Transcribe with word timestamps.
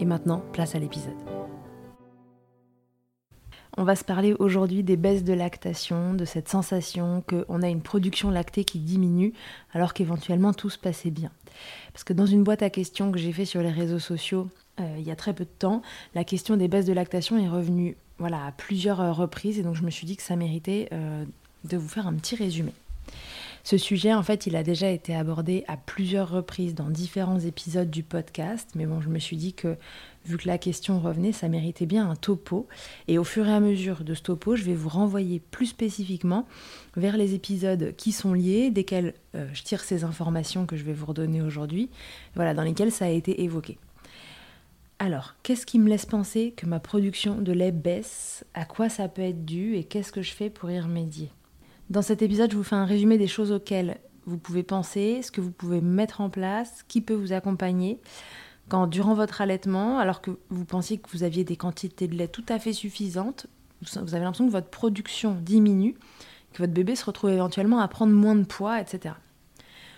Et 0.00 0.04
maintenant, 0.04 0.42
place 0.52 0.74
à 0.74 0.78
l'épisode. 0.78 1.16
On 3.76 3.84
va 3.84 3.94
se 3.94 4.04
parler 4.04 4.34
aujourd'hui 4.38 4.82
des 4.82 4.96
baisses 4.96 5.22
de 5.22 5.32
lactation, 5.32 6.14
de 6.14 6.24
cette 6.24 6.48
sensation 6.48 7.22
qu'on 7.28 7.62
a 7.62 7.68
une 7.68 7.80
production 7.80 8.28
lactée 8.30 8.64
qui 8.64 8.80
diminue 8.80 9.32
alors 9.72 9.94
qu'éventuellement 9.94 10.52
tout 10.52 10.68
se 10.68 10.78
passait 10.78 11.10
bien. 11.10 11.30
Parce 11.92 12.02
que 12.02 12.12
dans 12.12 12.26
une 12.26 12.42
boîte 12.42 12.62
à 12.62 12.70
questions 12.70 13.12
que 13.12 13.18
j'ai 13.18 13.32
fait 13.32 13.44
sur 13.44 13.62
les 13.62 13.70
réseaux 13.70 14.00
sociaux 14.00 14.48
euh, 14.80 14.96
il 14.98 15.04
y 15.04 15.12
a 15.12 15.16
très 15.16 15.32
peu 15.32 15.44
de 15.44 15.50
temps, 15.58 15.82
la 16.14 16.24
question 16.24 16.56
des 16.56 16.66
baisses 16.66 16.86
de 16.86 16.92
lactation 16.92 17.38
est 17.38 17.48
revenue 17.48 17.96
voilà, 18.18 18.46
à 18.46 18.52
plusieurs 18.52 19.16
reprises 19.16 19.58
et 19.58 19.62
donc 19.62 19.76
je 19.76 19.82
me 19.82 19.90
suis 19.90 20.06
dit 20.06 20.16
que 20.16 20.22
ça 20.22 20.34
méritait 20.34 20.88
euh, 20.92 21.24
de 21.64 21.76
vous 21.76 21.88
faire 21.88 22.08
un 22.08 22.14
petit 22.14 22.34
résumé. 22.34 22.72
Ce 23.68 23.76
sujet, 23.76 24.14
en 24.14 24.22
fait, 24.22 24.46
il 24.46 24.56
a 24.56 24.62
déjà 24.62 24.88
été 24.88 25.14
abordé 25.14 25.62
à 25.68 25.76
plusieurs 25.76 26.30
reprises 26.30 26.74
dans 26.74 26.88
différents 26.88 27.38
épisodes 27.38 27.90
du 27.90 28.02
podcast, 28.02 28.70
mais 28.74 28.86
bon, 28.86 29.02
je 29.02 29.10
me 29.10 29.18
suis 29.18 29.36
dit 29.36 29.52
que 29.52 29.76
vu 30.24 30.38
que 30.38 30.48
la 30.48 30.56
question 30.56 30.98
revenait, 30.98 31.32
ça 31.32 31.50
méritait 31.50 31.84
bien 31.84 32.08
un 32.08 32.16
topo. 32.16 32.66
Et 33.08 33.18
au 33.18 33.24
fur 33.24 33.46
et 33.46 33.52
à 33.52 33.60
mesure 33.60 34.04
de 34.04 34.14
ce 34.14 34.22
topo, 34.22 34.56
je 34.56 34.64
vais 34.64 34.74
vous 34.74 34.88
renvoyer 34.88 35.42
plus 35.50 35.66
spécifiquement 35.66 36.46
vers 36.96 37.18
les 37.18 37.34
épisodes 37.34 37.94
qui 37.98 38.12
sont 38.12 38.32
liés, 38.32 38.70
desquels 38.70 39.12
je 39.34 39.62
tire 39.62 39.84
ces 39.84 40.02
informations 40.02 40.64
que 40.64 40.78
je 40.78 40.84
vais 40.84 40.94
vous 40.94 41.04
redonner 41.04 41.42
aujourd'hui, 41.42 41.90
voilà, 42.36 42.54
dans 42.54 42.62
lesquels 42.62 42.90
ça 42.90 43.04
a 43.04 43.10
été 43.10 43.42
évoqué. 43.42 43.76
Alors, 44.98 45.34
qu'est-ce 45.42 45.66
qui 45.66 45.78
me 45.78 45.90
laisse 45.90 46.06
penser 46.06 46.54
que 46.56 46.64
ma 46.64 46.80
production 46.80 47.42
de 47.42 47.52
lait 47.52 47.70
baisse? 47.70 48.46
À 48.54 48.64
quoi 48.64 48.88
ça 48.88 49.08
peut 49.08 49.20
être 49.20 49.44
dû? 49.44 49.76
Et 49.76 49.84
qu'est-ce 49.84 50.10
que 50.10 50.22
je 50.22 50.32
fais 50.32 50.48
pour 50.48 50.70
y 50.70 50.80
remédier? 50.80 51.28
Dans 51.90 52.02
cet 52.02 52.20
épisode, 52.20 52.50
je 52.50 52.56
vous 52.56 52.64
fais 52.64 52.76
un 52.76 52.84
résumé 52.84 53.16
des 53.16 53.26
choses 53.26 53.50
auxquelles 53.50 53.96
vous 54.26 54.36
pouvez 54.36 54.62
penser, 54.62 55.22
ce 55.22 55.30
que 55.30 55.40
vous 55.40 55.50
pouvez 55.50 55.80
mettre 55.80 56.20
en 56.20 56.28
place, 56.28 56.84
qui 56.86 57.00
peut 57.00 57.14
vous 57.14 57.32
accompagner. 57.32 57.98
Quand 58.68 58.86
durant 58.86 59.14
votre 59.14 59.40
allaitement, 59.40 59.98
alors 59.98 60.20
que 60.20 60.32
vous 60.50 60.66
pensiez 60.66 60.98
que 60.98 61.08
vous 61.10 61.22
aviez 61.22 61.44
des 61.44 61.56
quantités 61.56 62.06
de 62.06 62.14
lait 62.14 62.28
tout 62.28 62.44
à 62.50 62.58
fait 62.58 62.74
suffisantes, 62.74 63.46
vous 63.80 64.14
avez 64.14 64.24
l'impression 64.24 64.46
que 64.46 64.52
votre 64.52 64.68
production 64.68 65.34
diminue, 65.40 65.94
que 66.52 66.58
votre 66.58 66.74
bébé 66.74 66.94
se 66.94 67.06
retrouve 67.06 67.30
éventuellement 67.30 67.80
à 67.80 67.88
prendre 67.88 68.12
moins 68.12 68.36
de 68.36 68.44
poids, 68.44 68.78
etc. 68.82 69.14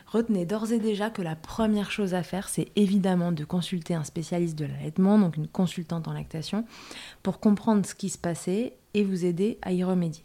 Retenez 0.06 0.44
d'ores 0.44 0.70
et 0.70 0.78
déjà 0.78 1.10
que 1.10 1.22
la 1.22 1.34
première 1.34 1.90
chose 1.90 2.14
à 2.14 2.22
faire, 2.22 2.48
c'est 2.48 2.68
évidemment 2.76 3.32
de 3.32 3.44
consulter 3.44 3.94
un 3.94 4.04
spécialiste 4.04 4.56
de 4.56 4.66
l'allaitement, 4.66 5.18
donc 5.18 5.36
une 5.36 5.48
consultante 5.48 6.06
en 6.06 6.12
lactation, 6.12 6.64
pour 7.24 7.40
comprendre 7.40 7.84
ce 7.84 7.96
qui 7.96 8.10
se 8.10 8.18
passait 8.18 8.76
et 8.94 9.02
vous 9.02 9.24
aider 9.24 9.58
à 9.62 9.72
y 9.72 9.82
remédier. 9.82 10.24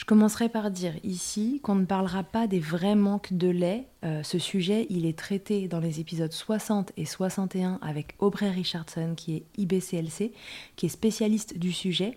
Je 0.00 0.06
commencerai 0.06 0.48
par 0.48 0.70
dire 0.70 0.94
ici 1.04 1.60
qu'on 1.62 1.74
ne 1.74 1.84
parlera 1.84 2.22
pas 2.22 2.46
des 2.46 2.58
vrais 2.58 2.94
manques 2.94 3.34
de 3.34 3.48
lait. 3.48 3.86
Euh, 4.02 4.22
ce 4.22 4.38
sujet, 4.38 4.86
il 4.88 5.04
est 5.04 5.16
traité 5.16 5.68
dans 5.68 5.78
les 5.78 6.00
épisodes 6.00 6.32
60 6.32 6.90
et 6.96 7.04
61 7.04 7.78
avec 7.82 8.14
Aubrey 8.18 8.48
Richardson, 8.48 9.12
qui 9.14 9.36
est 9.36 9.44
IBCLC, 9.58 10.32
qui 10.76 10.86
est 10.86 10.88
spécialiste 10.88 11.58
du 11.58 11.70
sujet 11.70 12.16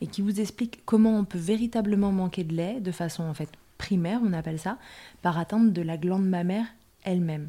et 0.00 0.06
qui 0.06 0.22
vous 0.22 0.38
explique 0.38 0.84
comment 0.84 1.18
on 1.18 1.24
peut 1.24 1.36
véritablement 1.36 2.12
manquer 2.12 2.44
de 2.44 2.54
lait 2.54 2.78
de 2.78 2.92
façon 2.92 3.24
en 3.24 3.34
fait 3.34 3.48
primaire, 3.78 4.20
on 4.24 4.32
appelle 4.32 4.60
ça, 4.60 4.78
par 5.20 5.36
atteinte 5.36 5.72
de 5.72 5.82
la 5.82 5.96
glande 5.96 6.28
mammaire 6.28 6.66
elle-même. 7.02 7.48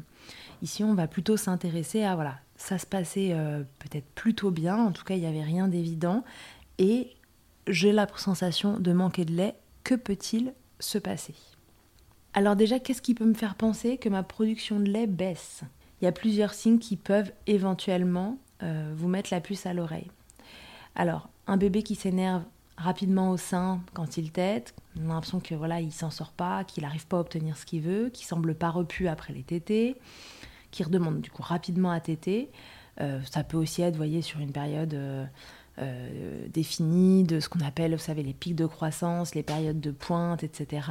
Ici, 0.62 0.82
on 0.82 0.94
va 0.94 1.06
plutôt 1.06 1.36
s'intéresser 1.36 2.02
à, 2.02 2.16
voilà, 2.16 2.40
ça 2.56 2.78
se 2.78 2.86
passait 2.86 3.34
euh, 3.34 3.62
peut-être 3.78 4.08
plutôt 4.16 4.50
bien, 4.50 4.78
en 4.78 4.90
tout 4.90 5.04
cas, 5.04 5.14
il 5.14 5.20
n'y 5.20 5.26
avait 5.26 5.44
rien 5.44 5.68
d'évident, 5.68 6.24
et 6.78 7.12
j'ai 7.68 7.92
la 7.92 8.08
sensation 8.16 8.80
de 8.80 8.92
manquer 8.92 9.24
de 9.24 9.32
lait, 9.32 9.54
que 9.86 9.94
peut-il 9.94 10.52
se 10.80 10.98
passer 10.98 11.36
Alors 12.34 12.56
déjà, 12.56 12.80
qu'est-ce 12.80 13.00
qui 13.00 13.14
peut 13.14 13.24
me 13.24 13.34
faire 13.34 13.54
penser 13.54 13.98
que 13.98 14.08
ma 14.08 14.24
production 14.24 14.80
de 14.80 14.86
lait 14.86 15.06
baisse? 15.06 15.62
Il 16.00 16.06
y 16.06 16.08
a 16.08 16.12
plusieurs 16.12 16.54
signes 16.54 16.80
qui 16.80 16.96
peuvent 16.96 17.32
éventuellement 17.46 18.36
euh, 18.64 18.92
vous 18.96 19.06
mettre 19.06 19.28
la 19.32 19.40
puce 19.40 19.64
à 19.64 19.72
l'oreille. 19.74 20.10
Alors, 20.96 21.28
un 21.46 21.56
bébé 21.56 21.84
qui 21.84 21.94
s'énerve 21.94 22.42
rapidement 22.76 23.30
au 23.30 23.36
sein 23.36 23.80
quand 23.94 24.16
il 24.16 24.32
tète, 24.32 24.74
on 24.98 25.08
a 25.08 25.14
l'impression 25.14 25.38
que 25.38 25.54
voilà, 25.54 25.80
il 25.80 25.92
s'en 25.92 26.10
sort 26.10 26.32
pas, 26.32 26.64
qu'il 26.64 26.82
n'arrive 26.82 27.06
pas 27.06 27.18
à 27.18 27.20
obtenir 27.20 27.56
ce 27.56 27.64
qu'il 27.64 27.82
veut, 27.82 28.10
qu'il 28.10 28.26
semble 28.26 28.56
pas 28.56 28.70
repu 28.70 29.06
après 29.06 29.32
les 29.32 29.44
tétés, 29.44 29.94
qu'il 30.72 30.84
redemande 30.84 31.20
du 31.20 31.30
coup 31.30 31.42
rapidement 31.42 31.92
à 31.92 32.00
téter. 32.00 32.50
Euh, 33.00 33.20
ça 33.30 33.44
peut 33.44 33.56
aussi 33.56 33.82
être, 33.82 33.94
voyez, 33.94 34.20
sur 34.20 34.40
une 34.40 34.52
période 34.52 34.94
euh, 34.94 35.24
euh, 35.78 36.46
définie 36.48 37.24
de 37.24 37.40
ce 37.40 37.48
qu'on 37.48 37.60
appelle, 37.60 37.92
vous 37.92 37.98
savez, 37.98 38.22
les 38.22 38.32
pics 38.32 38.56
de 38.56 38.66
croissance, 38.66 39.34
les 39.34 39.42
périodes 39.42 39.80
de 39.80 39.90
pointe, 39.90 40.42
etc. 40.42 40.88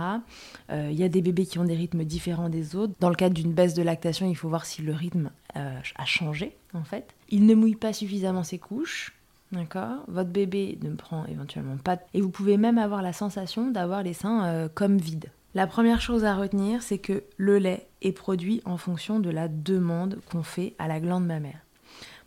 Il 0.69 0.94
y 0.94 1.03
a 1.03 1.09
des 1.09 1.22
bébés 1.22 1.46
qui 1.46 1.59
ont 1.59 1.63
des 1.63 1.75
rythmes 1.75 2.03
différents 2.03 2.50
des 2.50 2.75
autres. 2.75 2.94
Dans 3.00 3.09
le 3.09 3.16
cadre 3.16 3.35
d'une 3.35 3.53
baisse 3.53 3.74
de 3.74 3.84
lactation, 3.84 4.28
il 4.29 4.35
faut 4.35 4.50
voir 4.50 4.66
si 4.66 4.81
le 4.81 4.94
rythme 4.94 5.31
a 5.53 6.06
changé, 6.06 6.56
en 6.74 6.84
fait. 6.84 7.16
Il 7.29 7.45
ne 7.45 7.56
mouille 7.56 7.75
pas 7.75 7.94
suffisamment 7.94 8.44
ses 8.44 8.59
couches. 8.59 9.16
D'accord? 9.51 10.03
Votre 10.07 10.29
bébé 10.29 10.78
ne 10.81 10.94
prend 10.95 11.25
éventuellement 11.25 11.78
pas. 11.78 12.00
Et 12.13 12.22
vous 12.22 12.29
pouvez 12.29 12.57
même 12.57 12.78
avoir 12.78 13.01
la 13.01 13.13
sensation 13.13 13.71
d'avoir 13.71 14.04
les 14.04 14.13
seins 14.13 14.45
euh, 14.45 14.69
comme 14.74 14.98
vides. 14.98 15.31
La 15.54 15.68
première 15.68 16.01
chose 16.01 16.25
à 16.25 16.36
retenir, 16.36 16.83
c'est 16.83 16.98
que 16.98 17.24
le 17.38 17.57
lait 17.60 17.88
est 18.01 18.12
produit 18.12 18.62
en 18.65 18.77
fonction 18.77 19.19
de 19.19 19.30
la 19.30 19.48
demande 19.48 20.19
qu'on 20.30 20.44
fait 20.44 20.75
à 20.80 20.88
la 20.88 21.00
glande 21.00 21.25
mammaire. 21.25 21.64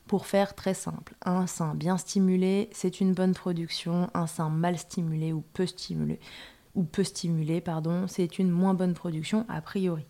Pour 0.09 0.27
faire 0.27 0.55
très 0.55 0.73
simple, 0.73 1.15
un 1.23 1.47
sein 1.47 1.75
bien 1.75 1.99
stimulé, 1.99 2.71
c'est 2.73 3.01
une 3.01 3.13
bonne 3.13 3.35
production, 3.35 4.09
un 4.15 4.27
sein 4.27 4.49
mal 4.49 4.79
stimulé 4.79 5.35
ou 5.35 5.45
peu 5.53 5.67
stimulé, 5.67 6.19
ou 6.75 6.83
peu 6.83 7.05
stimulé, 7.05 7.61
pardon, 7.61 8.07
c'est 8.09 8.39
une 8.39 8.51
moins 8.51 8.73
bonne 8.73 8.95
production 8.95 9.45
a 9.51 9.61
priori. 9.61 10.07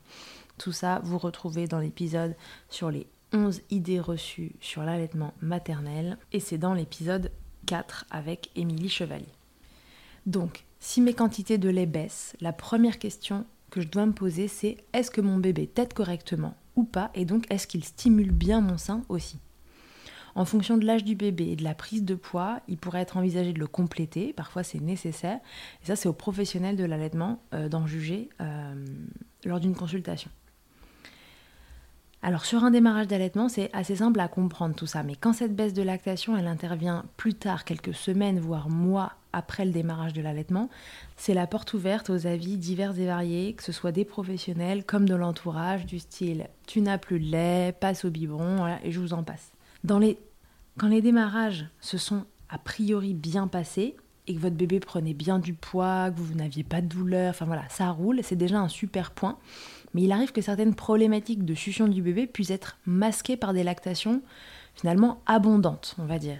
Tout 0.57 0.71
ça, 0.71 1.01
vous 1.03 1.19
retrouvez 1.19 1.67
dans 1.67 1.81
l'épisode 1.81 2.37
sur 2.69 2.93
les 2.93 3.09
11 3.33 3.61
idées 3.71 3.99
reçues 3.99 4.53
sur 4.61 4.85
l'allaitement 4.85 5.35
maternel. 5.41 6.17
Et 6.33 6.39
c'est 6.39 6.59
dans 6.59 6.75
l'épisode 6.75 7.33
4 7.67 8.07
avec 8.11 8.51
Émilie 8.55 8.89
Chevalier. 8.89 9.27
Donc, 10.27 10.65
si 10.79 11.01
mes 11.01 11.15
quantités 11.15 11.59
de 11.59 11.69
lait 11.69 11.87
baissent, 11.87 12.37
la 12.41 12.53
première 12.53 13.01
question 13.01 13.47
que 13.71 13.81
je 13.81 13.89
dois 13.89 14.07
me 14.07 14.13
poser 14.13 14.47
c'est 14.47 14.77
est-ce 14.93 15.11
que 15.11 15.21
mon 15.21 15.39
bébé 15.39 15.67
tète 15.67 15.93
correctement 15.93 16.55
ou 16.77 16.85
pas? 16.85 17.11
Et 17.15 17.25
donc 17.25 17.47
est-ce 17.51 17.67
qu'il 17.67 17.83
stimule 17.83 18.31
bien 18.31 18.61
mon 18.61 18.79
sein 18.79 19.03
aussi? 19.09 19.39
En 20.39 20.45
fonction 20.45 20.77
de 20.77 20.87
l'âge 20.87 21.03
du 21.03 21.17
bébé 21.17 21.49
et 21.51 21.57
de 21.57 21.65
la 21.65 21.75
prise 21.75 22.05
de 22.05 22.15
poids, 22.15 22.61
il 22.69 22.79
pourrait 22.79 23.01
être 23.01 23.17
envisagé 23.17 23.53
de 23.53 23.59
le 23.59 23.67
compléter, 23.67 24.33
parfois 24.33 24.63
c'est 24.63 24.79
nécessaire, 24.79 25.41
et 25.83 25.87
ça 25.87 25.97
c'est 25.97 26.09
aux 26.09 26.13
professionnels 26.13 26.77
de 26.77 26.85
l'allaitement 26.85 27.43
euh, 27.55 27.69
d'en 27.69 27.89
juger 27.89 28.29
euh, 28.41 28.87
lors 29.45 29.59
d'une 29.59 29.75
consultation. 29.75 30.31
Alors 32.23 32.45
sur 32.45 32.63
un 32.63 32.71
démarrage 32.71 33.09
d'allaitement, 33.09 33.49
c'est 33.49 33.69
assez 33.73 33.97
simple 33.97 34.21
à 34.21 34.29
comprendre 34.29 34.77
tout 34.77 34.87
ça, 34.87 35.03
mais 35.03 35.17
quand 35.17 35.33
cette 35.33 35.57
baisse 35.57 35.75
de 35.75 35.83
lactation, 35.83 36.37
elle 36.37 36.47
intervient 36.47 37.05
plus 37.17 37.35
tard, 37.35 37.65
quelques 37.65 37.95
semaines, 37.95 38.39
voire 38.39 38.69
mois 38.69 39.15
après 39.33 39.65
le 39.65 39.73
démarrage 39.73 40.13
de 40.13 40.23
l'allaitement, 40.23 40.71
c'est 41.17 41.35
la 41.35 41.49
porte 41.49 41.75
ouverte 41.75 42.11
aux 42.11 42.29
avis 42.29 42.59
divers 42.59 42.97
et 42.97 43.07
variés, 43.07 43.55
que 43.55 43.65
ce 43.65 43.73
soit 43.73 43.93
des 43.93 44.05
professionnels 44.05 44.85
comme 44.85 45.09
de 45.09 45.17
l'entourage, 45.17 45.85
du 45.85 45.99
style 45.99 46.47
tu 46.69 46.81
n'as 46.81 46.99
plus 46.99 47.19
de 47.19 47.29
lait, 47.29 47.73
passe 47.73 48.05
au 48.05 48.11
biberon, 48.11 48.69
et 48.85 48.93
je 48.93 49.01
vous 49.01 49.15
en 49.15 49.25
passe. 49.25 49.51
Quand 50.79 50.89
les 50.89 51.03
démarrages 51.03 51.67
se 51.81 51.99
sont 51.99 52.25
a 52.49 52.57
priori 52.57 53.13
bien 53.13 53.49
passés, 53.49 53.97
et 54.29 54.35
que 54.35 54.41
votre 54.41 54.55
bébé 54.55 54.79
prenait 54.79 55.15
bien 55.15 55.41
du 55.41 55.55
poids, 55.55 56.11
que 56.11 56.21
vous 56.21 56.35
n'aviez 56.35 56.63
pas 56.63 56.81
de 56.81 56.87
douleur, 56.87 57.31
enfin 57.31 57.47
voilà, 57.47 57.69
ça 57.69 57.91
roule, 57.91 58.21
c'est 58.23 58.37
déjà 58.37 58.61
un 58.61 58.69
super 58.69 59.11
point. 59.11 59.39
Mais 59.93 60.03
il 60.03 60.13
arrive 60.13 60.33
que 60.33 60.41
certaines 60.41 60.75
problématiques 60.75 61.45
de 61.45 61.55
succion 61.55 61.89
du 61.89 62.01
bébé 62.01 62.27
puissent 62.27 62.51
être 62.51 62.77
masquées 62.87 63.37
par 63.37 63.55
des 63.55 63.65
lactations 63.65 64.23
finalement 64.77 65.21
abondantes, 65.27 65.97
on 65.99 66.05
va 66.05 66.21
dire. 66.21 66.39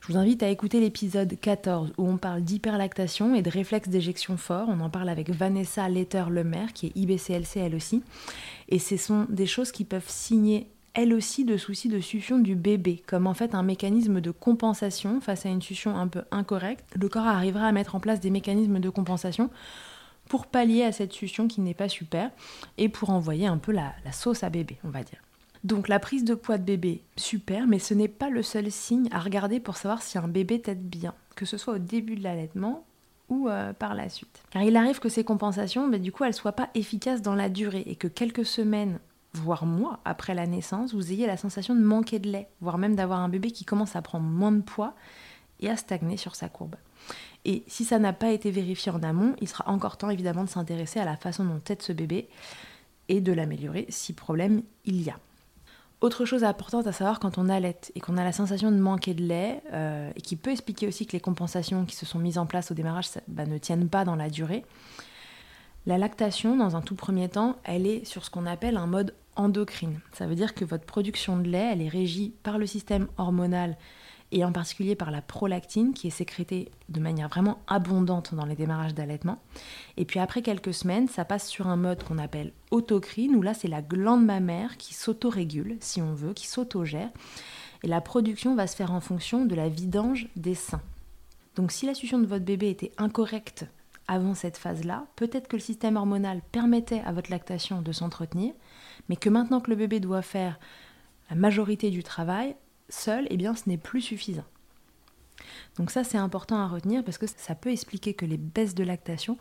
Je 0.00 0.12
vous 0.12 0.18
invite 0.18 0.44
à 0.44 0.48
écouter 0.48 0.78
l'épisode 0.78 1.34
14 1.40 1.92
où 1.98 2.08
on 2.08 2.18
parle 2.18 2.42
d'hyperlactation 2.42 3.34
et 3.34 3.42
de 3.42 3.50
réflexe 3.50 3.88
d'éjection 3.88 4.36
fort. 4.36 4.68
On 4.68 4.78
en 4.80 4.90
parle 4.90 5.08
avec 5.08 5.30
Vanessa 5.30 5.88
Letter-Lemaire 5.88 6.72
qui 6.72 6.86
est 6.86 6.96
IBCLC 6.96 7.56
elle 7.56 7.74
aussi. 7.74 8.04
Et 8.68 8.78
ce 8.78 8.96
sont 8.96 9.26
des 9.28 9.46
choses 9.46 9.72
qui 9.72 9.84
peuvent 9.84 10.08
signer 10.08 10.68
elle 10.94 11.14
aussi 11.14 11.44
de 11.44 11.56
soucis 11.56 11.88
de 11.88 12.00
succion 12.00 12.38
du 12.38 12.54
bébé, 12.54 13.02
comme 13.06 13.26
en 13.26 13.34
fait 13.34 13.54
un 13.54 13.62
mécanisme 13.62 14.20
de 14.20 14.30
compensation 14.30 15.20
face 15.20 15.46
à 15.46 15.48
une 15.48 15.62
succion 15.62 15.96
un 15.96 16.08
peu 16.08 16.22
incorrecte. 16.30 16.96
Le 16.96 17.08
corps 17.08 17.26
arrivera 17.26 17.66
à 17.66 17.72
mettre 17.72 17.94
en 17.94 18.00
place 18.00 18.20
des 18.20 18.30
mécanismes 18.30 18.80
de 18.80 18.90
compensation 18.90 19.50
pour 20.28 20.46
pallier 20.46 20.84
à 20.84 20.92
cette 20.92 21.12
succion 21.12 21.48
qui 21.48 21.60
n'est 21.60 21.74
pas 21.74 21.88
super 21.88 22.30
et 22.78 22.88
pour 22.88 23.10
envoyer 23.10 23.46
un 23.46 23.58
peu 23.58 23.72
la, 23.72 23.92
sauce 24.12 24.42
à 24.42 24.50
bébé, 24.50 24.78
on 24.84 24.90
va 24.90 25.02
dire. 25.02 25.18
Donc 25.62 25.88
la 25.88 25.98
prise 25.98 26.24
de 26.24 26.34
poids 26.34 26.58
de 26.58 26.64
bébé, 26.64 27.02
super, 27.16 27.66
mais 27.66 27.78
ce 27.78 27.94
n'est 27.94 28.08
pas 28.08 28.30
le 28.30 28.42
seul 28.42 28.70
signe 28.70 29.08
à 29.12 29.20
regarder 29.20 29.60
pour 29.60 29.76
savoir 29.76 30.02
si 30.02 30.18
un 30.18 30.28
bébé 30.28 30.60
tète 30.60 30.88
bien, 30.88 31.14
que 31.36 31.44
ce 31.44 31.58
soit 31.58 31.74
au 31.74 31.78
début 31.78 32.16
de 32.16 32.22
l'allaitement 32.22 32.84
ou 33.28 33.48
euh, 33.48 33.72
par 33.72 33.94
la 33.94 34.08
suite. 34.08 34.42
Car 34.50 34.62
il 34.62 34.76
arrive 34.76 34.98
que 34.98 35.08
ces 35.08 35.22
compensations, 35.22 35.86
mais 35.86 35.98
du 35.98 36.12
coup, 36.12 36.24
elles 36.24 36.30
ne 36.30 36.34
soient 36.34 36.52
pas 36.52 36.70
efficaces 36.74 37.22
dans 37.22 37.34
la 37.34 37.48
durée 37.48 37.84
et 37.86 37.94
que 37.94 38.08
quelques 38.08 38.46
semaines 38.46 38.98
voire 39.34 39.66
mois 39.66 40.00
après 40.04 40.34
la 40.34 40.46
naissance, 40.46 40.94
vous 40.94 41.12
ayez 41.12 41.26
la 41.26 41.36
sensation 41.36 41.74
de 41.74 41.80
manquer 41.80 42.18
de 42.18 42.30
lait, 42.30 42.48
voire 42.60 42.78
même 42.78 42.96
d'avoir 42.96 43.20
un 43.20 43.28
bébé 43.28 43.50
qui 43.50 43.64
commence 43.64 43.96
à 43.96 44.02
prendre 44.02 44.26
moins 44.26 44.52
de 44.52 44.62
poids 44.62 44.94
et 45.60 45.68
à 45.68 45.76
stagner 45.76 46.16
sur 46.16 46.34
sa 46.34 46.48
courbe. 46.48 46.76
Et 47.44 47.62
si 47.66 47.84
ça 47.84 47.98
n'a 47.98 48.12
pas 48.12 48.30
été 48.30 48.50
vérifié 48.50 48.92
en 48.92 49.02
amont, 49.02 49.34
il 49.40 49.48
sera 49.48 49.68
encore 49.70 49.96
temps 49.96 50.10
évidemment 50.10 50.44
de 50.44 50.48
s'intéresser 50.48 51.00
à 51.00 51.04
la 51.04 51.16
façon 51.16 51.44
dont 51.44 51.60
tête 51.60 51.82
ce 51.82 51.92
bébé 51.92 52.28
et 53.08 53.20
de 53.20 53.32
l'améliorer 53.32 53.86
si 53.88 54.12
problème 54.12 54.62
il 54.84 55.02
y 55.02 55.10
a. 55.10 55.18
Autre 56.00 56.24
chose 56.24 56.44
importante 56.44 56.86
à 56.86 56.92
savoir 56.92 57.20
quand 57.20 57.36
on 57.36 57.50
allait 57.50 57.78
et 57.94 58.00
qu'on 58.00 58.16
a 58.16 58.24
la 58.24 58.32
sensation 58.32 58.70
de 58.70 58.78
manquer 58.78 59.12
de 59.12 59.22
lait, 59.22 59.62
euh, 59.72 60.10
et 60.16 60.20
qui 60.22 60.36
peut 60.36 60.50
expliquer 60.50 60.86
aussi 60.88 61.06
que 61.06 61.12
les 61.12 61.20
compensations 61.20 61.84
qui 61.84 61.94
se 61.94 62.06
sont 62.06 62.18
mises 62.18 62.38
en 62.38 62.46
place 62.46 62.70
au 62.70 62.74
démarrage 62.74 63.08
bah, 63.28 63.44
ne 63.44 63.58
tiennent 63.58 63.88
pas 63.88 64.06
dans 64.06 64.16
la 64.16 64.30
durée, 64.30 64.64
la 65.86 65.98
lactation, 65.98 66.56
dans 66.56 66.76
un 66.76 66.82
tout 66.82 66.94
premier 66.94 67.28
temps, 67.28 67.56
elle 67.64 67.86
est 67.86 68.04
sur 68.04 68.24
ce 68.24 68.30
qu'on 68.30 68.46
appelle 68.46 68.76
un 68.76 68.86
mode 68.86 69.14
endocrine. 69.40 70.00
Ça 70.12 70.26
veut 70.26 70.34
dire 70.34 70.54
que 70.54 70.64
votre 70.64 70.84
production 70.84 71.38
de 71.38 71.48
lait, 71.48 71.70
elle 71.72 71.82
est 71.82 71.88
régie 71.88 72.34
par 72.42 72.58
le 72.58 72.66
système 72.66 73.08
hormonal 73.16 73.76
et 74.32 74.44
en 74.44 74.52
particulier 74.52 74.94
par 74.94 75.10
la 75.10 75.22
prolactine 75.22 75.92
qui 75.92 76.06
est 76.06 76.10
sécrétée 76.10 76.70
de 76.88 77.00
manière 77.00 77.28
vraiment 77.28 77.58
abondante 77.66 78.34
dans 78.34 78.44
les 78.44 78.54
démarrages 78.54 78.94
d'allaitement. 78.94 79.40
Et 79.96 80.04
puis 80.04 80.20
après 80.20 80.42
quelques 80.42 80.74
semaines, 80.74 81.08
ça 81.08 81.24
passe 81.24 81.48
sur 81.48 81.66
un 81.66 81.76
mode 81.76 82.04
qu'on 82.04 82.18
appelle 82.18 82.52
autocrine, 82.70 83.34
où 83.34 83.42
là 83.42 83.54
c'est 83.54 83.68
la 83.68 83.82
glande 83.82 84.24
mammaire 84.24 84.76
qui 84.76 84.94
s'autorégule, 84.94 85.76
si 85.80 86.00
on 86.00 86.14
veut, 86.14 86.32
qui 86.32 86.46
s'autogère. 86.46 87.10
Et 87.82 87.88
la 87.88 88.00
production 88.00 88.54
va 88.54 88.66
se 88.66 88.76
faire 88.76 88.92
en 88.92 89.00
fonction 89.00 89.46
de 89.46 89.54
la 89.54 89.68
vidange 89.68 90.28
des 90.36 90.54
seins. 90.54 90.82
Donc 91.56 91.72
si 91.72 91.86
la 91.86 91.94
succion 91.94 92.18
de 92.18 92.26
votre 92.26 92.44
bébé 92.44 92.70
était 92.70 92.92
incorrecte 92.98 93.66
avant 94.06 94.34
cette 94.34 94.58
phase-là, 94.58 95.06
peut-être 95.16 95.48
que 95.48 95.56
le 95.56 95.62
système 95.62 95.96
hormonal 95.96 96.40
permettait 96.52 97.02
à 97.06 97.12
votre 97.12 97.30
lactation 97.30 97.80
de 97.82 97.92
s'entretenir, 97.92 98.52
mais 99.10 99.16
que 99.16 99.28
maintenant 99.28 99.60
que 99.60 99.70
le 99.70 99.76
bébé 99.76 99.98
doit 99.98 100.22
faire 100.22 100.60
la 101.30 101.36
majorité 101.36 101.90
du 101.90 102.04
travail 102.04 102.54
seul, 102.88 103.26
eh 103.28 103.36
bien 103.36 103.56
ce 103.56 103.68
n'est 103.68 103.76
plus 103.76 104.00
suffisant. 104.00 104.44
Donc 105.76 105.90
ça 105.90 106.04
c'est 106.04 106.16
important 106.16 106.58
à 106.58 106.68
retenir 106.68 107.02
parce 107.02 107.18
que 107.18 107.26
ça 107.26 107.56
peut 107.56 107.72
expliquer 107.72 108.14
que 108.14 108.24
les 108.24 108.36
baisses 108.36 108.76
de 108.76 108.84
lactation 108.84 109.36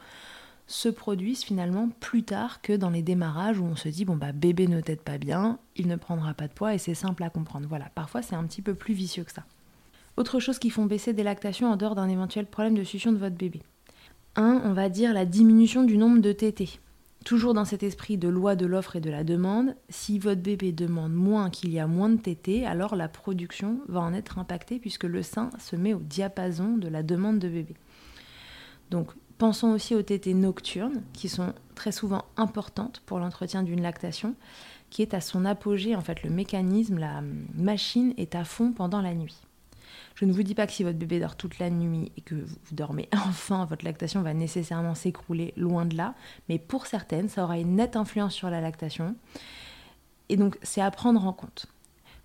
se 0.65 0.89
produisent 0.89 1.43
finalement 1.43 1.89
plus 1.99 2.23
tard 2.23 2.61
que 2.63 2.73
dans 2.73 2.89
les 2.89 3.03
démarrages 3.03 3.59
où 3.59 3.63
on 3.63 3.75
se 3.75 3.89
dit 3.89 4.05
bon 4.05 4.17
bah 4.17 4.31
bébé 4.31 4.67
ne 4.67 4.81
t'aide 4.81 5.01
pas 5.01 5.19
bien, 5.19 5.59
il 5.75 5.87
ne 5.87 5.95
prendra 5.95 6.33
pas 6.33 6.47
de 6.47 6.53
poids 6.53 6.73
et 6.73 6.79
c'est 6.79 6.95
simple 6.95 7.21
à 7.21 7.29
comprendre. 7.29 7.67
Voilà, 7.69 7.89
parfois 7.93 8.23
c'est 8.23 8.35
un 8.35 8.45
petit 8.45 8.63
peu 8.63 8.73
plus 8.73 8.95
vicieux 8.95 9.23
que 9.23 9.31
ça. 9.31 9.45
Autre 10.17 10.39
chose 10.39 10.57
qui 10.57 10.71
font 10.71 10.87
baisser 10.87 11.13
des 11.13 11.23
lactations 11.23 11.71
en 11.71 11.75
dehors 11.75 11.93
d'un 11.93 12.09
éventuel 12.09 12.47
problème 12.47 12.73
de 12.73 12.83
succion 12.83 13.11
de 13.11 13.17
votre 13.17 13.35
bébé. 13.35 13.61
1, 14.35 14.61
on 14.65 14.73
va 14.73 14.89
dire 14.89 15.13
la 15.13 15.25
diminution 15.25 15.83
du 15.83 15.97
nombre 15.97 16.21
de 16.21 16.31
tétés. 16.31 16.79
Toujours 17.25 17.53
dans 17.53 17.65
cet 17.65 17.83
esprit 17.83 18.17
de 18.17 18.29
loi 18.29 18.55
de 18.55 18.65
l'offre 18.65 18.95
et 18.95 19.01
de 19.01 19.09
la 19.09 19.23
demande, 19.23 19.75
si 19.89 20.19
votre 20.19 20.41
bébé 20.41 20.71
demande 20.71 21.13
moins 21.13 21.49
qu'il 21.49 21.71
y 21.71 21.79
a 21.79 21.85
moins 21.85 22.09
de 22.09 22.17
tétés, 22.17 22.65
alors 22.65 22.95
la 22.95 23.09
production 23.09 23.81
va 23.87 23.99
en 23.99 24.13
être 24.13 24.39
impactée 24.39 24.79
puisque 24.79 25.03
le 25.03 25.21
sein 25.21 25.49
se 25.59 25.75
met 25.75 25.93
au 25.93 25.99
diapason 25.99 26.77
de 26.77 26.87
la 26.87 27.03
demande 27.03 27.39
de 27.39 27.49
bébé. 27.49 27.75
Donc 28.89 29.11
pensons 29.37 29.71
aussi 29.71 29.95
aux 29.95 30.01
tétés 30.01 30.33
nocturnes 30.33 31.03
qui 31.13 31.27
sont 31.27 31.53
très 31.75 31.91
souvent 31.91 32.23
importantes 32.37 33.03
pour 33.05 33.19
l'entretien 33.19 33.63
d'une 33.63 33.81
lactation 33.81 34.35
qui 34.89 35.01
est 35.01 35.13
à 35.13 35.21
son 35.21 35.45
apogée 35.45 35.95
en 35.95 36.01
fait 36.01 36.23
le 36.23 36.29
mécanisme, 36.29 36.97
la 36.97 37.21
machine 37.53 38.13
est 38.17 38.33
à 38.33 38.43
fond 38.43 38.71
pendant 38.71 39.01
la 39.01 39.13
nuit. 39.13 39.37
Je 40.19 40.25
ne 40.25 40.33
vous 40.33 40.43
dis 40.43 40.53
pas 40.53 40.67
que 40.67 40.73
si 40.73 40.83
votre 40.83 40.97
bébé 40.97 41.21
dort 41.21 41.37
toute 41.37 41.59
la 41.59 41.69
nuit 41.69 42.11
et 42.17 42.21
que 42.21 42.35
vous 42.35 42.75
dormez 42.75 43.07
enfin, 43.13 43.63
votre 43.63 43.85
lactation 43.85 44.21
va 44.21 44.33
nécessairement 44.33 44.93
s'écrouler 44.93 45.53
loin 45.55 45.85
de 45.85 45.95
là, 45.95 46.13
mais 46.49 46.59
pour 46.59 46.87
certaines, 46.87 47.29
ça 47.29 47.45
aura 47.45 47.57
une 47.57 47.77
nette 47.77 47.95
influence 47.95 48.33
sur 48.33 48.49
la 48.49 48.59
lactation. 48.59 49.15
Et 50.27 50.35
donc, 50.35 50.57
c'est 50.61 50.81
à 50.81 50.91
prendre 50.91 51.25
en 51.25 51.31
compte. 51.31 51.67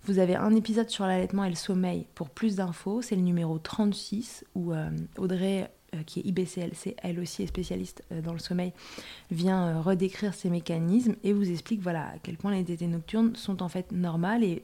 Vous 0.03 0.19
avez 0.19 0.35
un 0.35 0.53
épisode 0.53 0.89
sur 0.89 1.05
l'allaitement 1.05 1.45
et 1.45 1.49
le 1.49 1.55
sommeil 1.55 2.05
pour 2.15 2.29
plus 2.29 2.57
d'infos, 2.57 3.01
c'est 3.01 3.15
le 3.15 3.21
numéro 3.21 3.59
36 3.59 4.43
où 4.55 4.73
euh, 4.73 4.89
Audrey 5.17 5.71
euh, 5.95 6.03
qui 6.05 6.19
est 6.19 6.23
IBCLC, 6.23 6.97
elle 7.01 7.17
aussi 7.21 7.43
est 7.43 7.47
spécialiste 7.47 8.03
euh, 8.11 8.21
dans 8.21 8.33
le 8.33 8.39
sommeil, 8.39 8.73
vient 9.31 9.81
redécrire 9.81 10.33
ces 10.33 10.49
mécanismes 10.49 11.15
et 11.23 11.31
vous 11.31 11.49
explique 11.49 11.81
voilà 11.81 12.07
à 12.07 12.17
quel 12.21 12.35
point 12.35 12.51
les 12.51 12.65
tétés 12.65 12.87
nocturnes 12.87 13.37
sont 13.37 13.63
en 13.63 13.69
fait 13.69 13.93
normales 13.93 14.43
et 14.43 14.63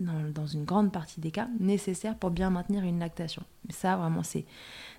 dans, 0.00 0.46
une 0.46 0.64
grande 0.64 0.92
partie 0.92 1.20
des 1.20 1.30
cas, 1.30 1.48
nécessaire 1.58 2.16
pour 2.16 2.30
bien 2.30 2.50
maintenir 2.50 2.84
une 2.84 2.98
lactation. 2.98 3.42
Mais 3.66 3.74
ça, 3.74 3.96
vraiment, 3.96 4.22
c'est 4.22 4.44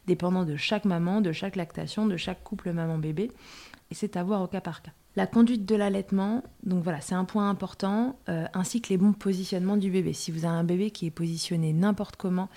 dépendant 0.08 0.46
de 0.46 0.56
chaque 0.56 0.86
maman, 0.86 1.22
de 1.22 1.32
chaque 1.32 1.56
lactation, 1.56 2.06
de 2.06 2.18
chaque 2.18 2.44
couple 2.44 2.72
maman-bébé, 2.72 3.32
et 3.92 3.96
c'est 3.96 4.16
à 4.16 4.24
voir 4.24 4.42
au 4.42 4.48
cas 4.48 4.62
par 4.62 4.82
cas. 4.82 4.92
La 5.18 5.28
conduite 5.28 5.66
de 5.66 5.76
l'allaitement, 5.76 6.42
donc 6.64 6.84
voilà, 6.84 7.02
c'est 7.02 7.16
un 7.16 7.26
point 7.26 7.50
important, 7.50 8.18
euh, 8.30 8.46
ainsi 8.54 8.82
que 8.82 8.90
les 8.90 8.98
bons 8.98 9.12
positionnements 9.12 9.76
du 9.76 9.92
bébé. 9.92 10.14
Si 10.14 10.32
vous 10.32 10.46
avez 10.46 10.56
un 10.56 10.64
bébé 10.64 10.90
qui 10.90 11.06
est 11.06 11.12
positionné 11.12 11.74
n'importe 11.74 12.16
comment 12.16 12.48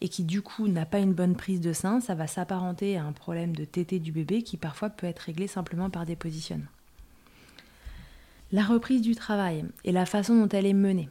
et 0.00 0.08
qui 0.08 0.22
du 0.22 0.40
coup 0.40 0.68
n'a 0.68 0.86
pas 0.86 1.00
une 1.00 1.12
bonne 1.12 1.34
prise 1.34 1.60
de 1.60 1.72
sein, 1.72 2.00
ça 2.00 2.14
va 2.14 2.28
s'apparenter 2.28 2.96
à 2.96 3.04
un 3.04 3.10
problème 3.10 3.56
de 3.56 3.64
tété 3.64 3.98
du 3.98 4.12
bébé 4.12 4.42
qui 4.42 4.56
parfois 4.56 4.90
peut 4.90 5.08
être 5.08 5.18
réglé 5.18 5.48
simplement 5.48 5.90
par 5.90 6.06
des 6.06 6.14
positionnements. 6.14 6.68
La 8.52 8.62
reprise 8.62 9.02
du 9.02 9.16
travail 9.16 9.64
et 9.82 9.90
la 9.90 10.06
façon 10.06 10.36
dont 10.36 10.48
elle 10.48 10.66
est 10.66 10.72
menée. 10.72 11.08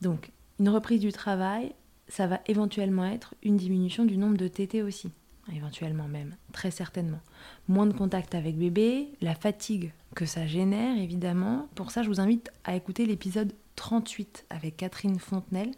Donc, 0.00 0.30
une 0.58 0.68
reprise 0.68 1.00
du 1.00 1.12
travail, 1.12 1.74
ça 2.08 2.26
va 2.26 2.40
éventuellement 2.46 3.04
être 3.04 3.34
une 3.42 3.56
diminution 3.56 4.04
du 4.04 4.16
nombre 4.16 4.36
de 4.36 4.48
TT 4.48 4.82
aussi, 4.82 5.10
éventuellement 5.54 6.08
même, 6.08 6.34
très 6.52 6.70
certainement. 6.70 7.20
Moins 7.68 7.86
de 7.86 7.92
contact 7.92 8.34
avec 8.34 8.56
bébé, 8.56 9.08
la 9.20 9.34
fatigue 9.34 9.92
que 10.14 10.26
ça 10.26 10.46
génère 10.46 10.96
évidemment. 10.98 11.68
Pour 11.74 11.90
ça, 11.90 12.02
je 12.02 12.08
vous 12.08 12.20
invite 12.20 12.50
à 12.64 12.74
écouter 12.74 13.06
l'épisode 13.06 13.52
38 13.76 14.46
avec 14.50 14.76
Catherine 14.76 15.18
Fontenelle, 15.18 15.72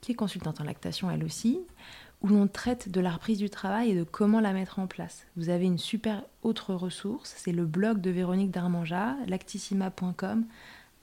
qui 0.00 0.12
est 0.12 0.16
consultante 0.16 0.60
en 0.60 0.64
lactation 0.64 1.10
elle 1.10 1.22
aussi, 1.22 1.60
où 2.22 2.28
l'on 2.28 2.46
traite 2.46 2.88
de 2.88 3.00
la 3.00 3.10
reprise 3.10 3.38
du 3.38 3.50
travail 3.50 3.90
et 3.90 3.94
de 3.94 4.04
comment 4.04 4.40
la 4.40 4.52
mettre 4.52 4.78
en 4.78 4.86
place. 4.86 5.26
Vous 5.36 5.48
avez 5.48 5.66
une 5.66 5.78
super 5.78 6.24
autre 6.42 6.74
ressource, 6.74 7.34
c'est 7.36 7.52
le 7.52 7.66
blog 7.66 8.00
de 8.00 8.10
Véronique 8.10 8.50
Darmanja, 8.50 9.16
lactissima.com 9.26 10.44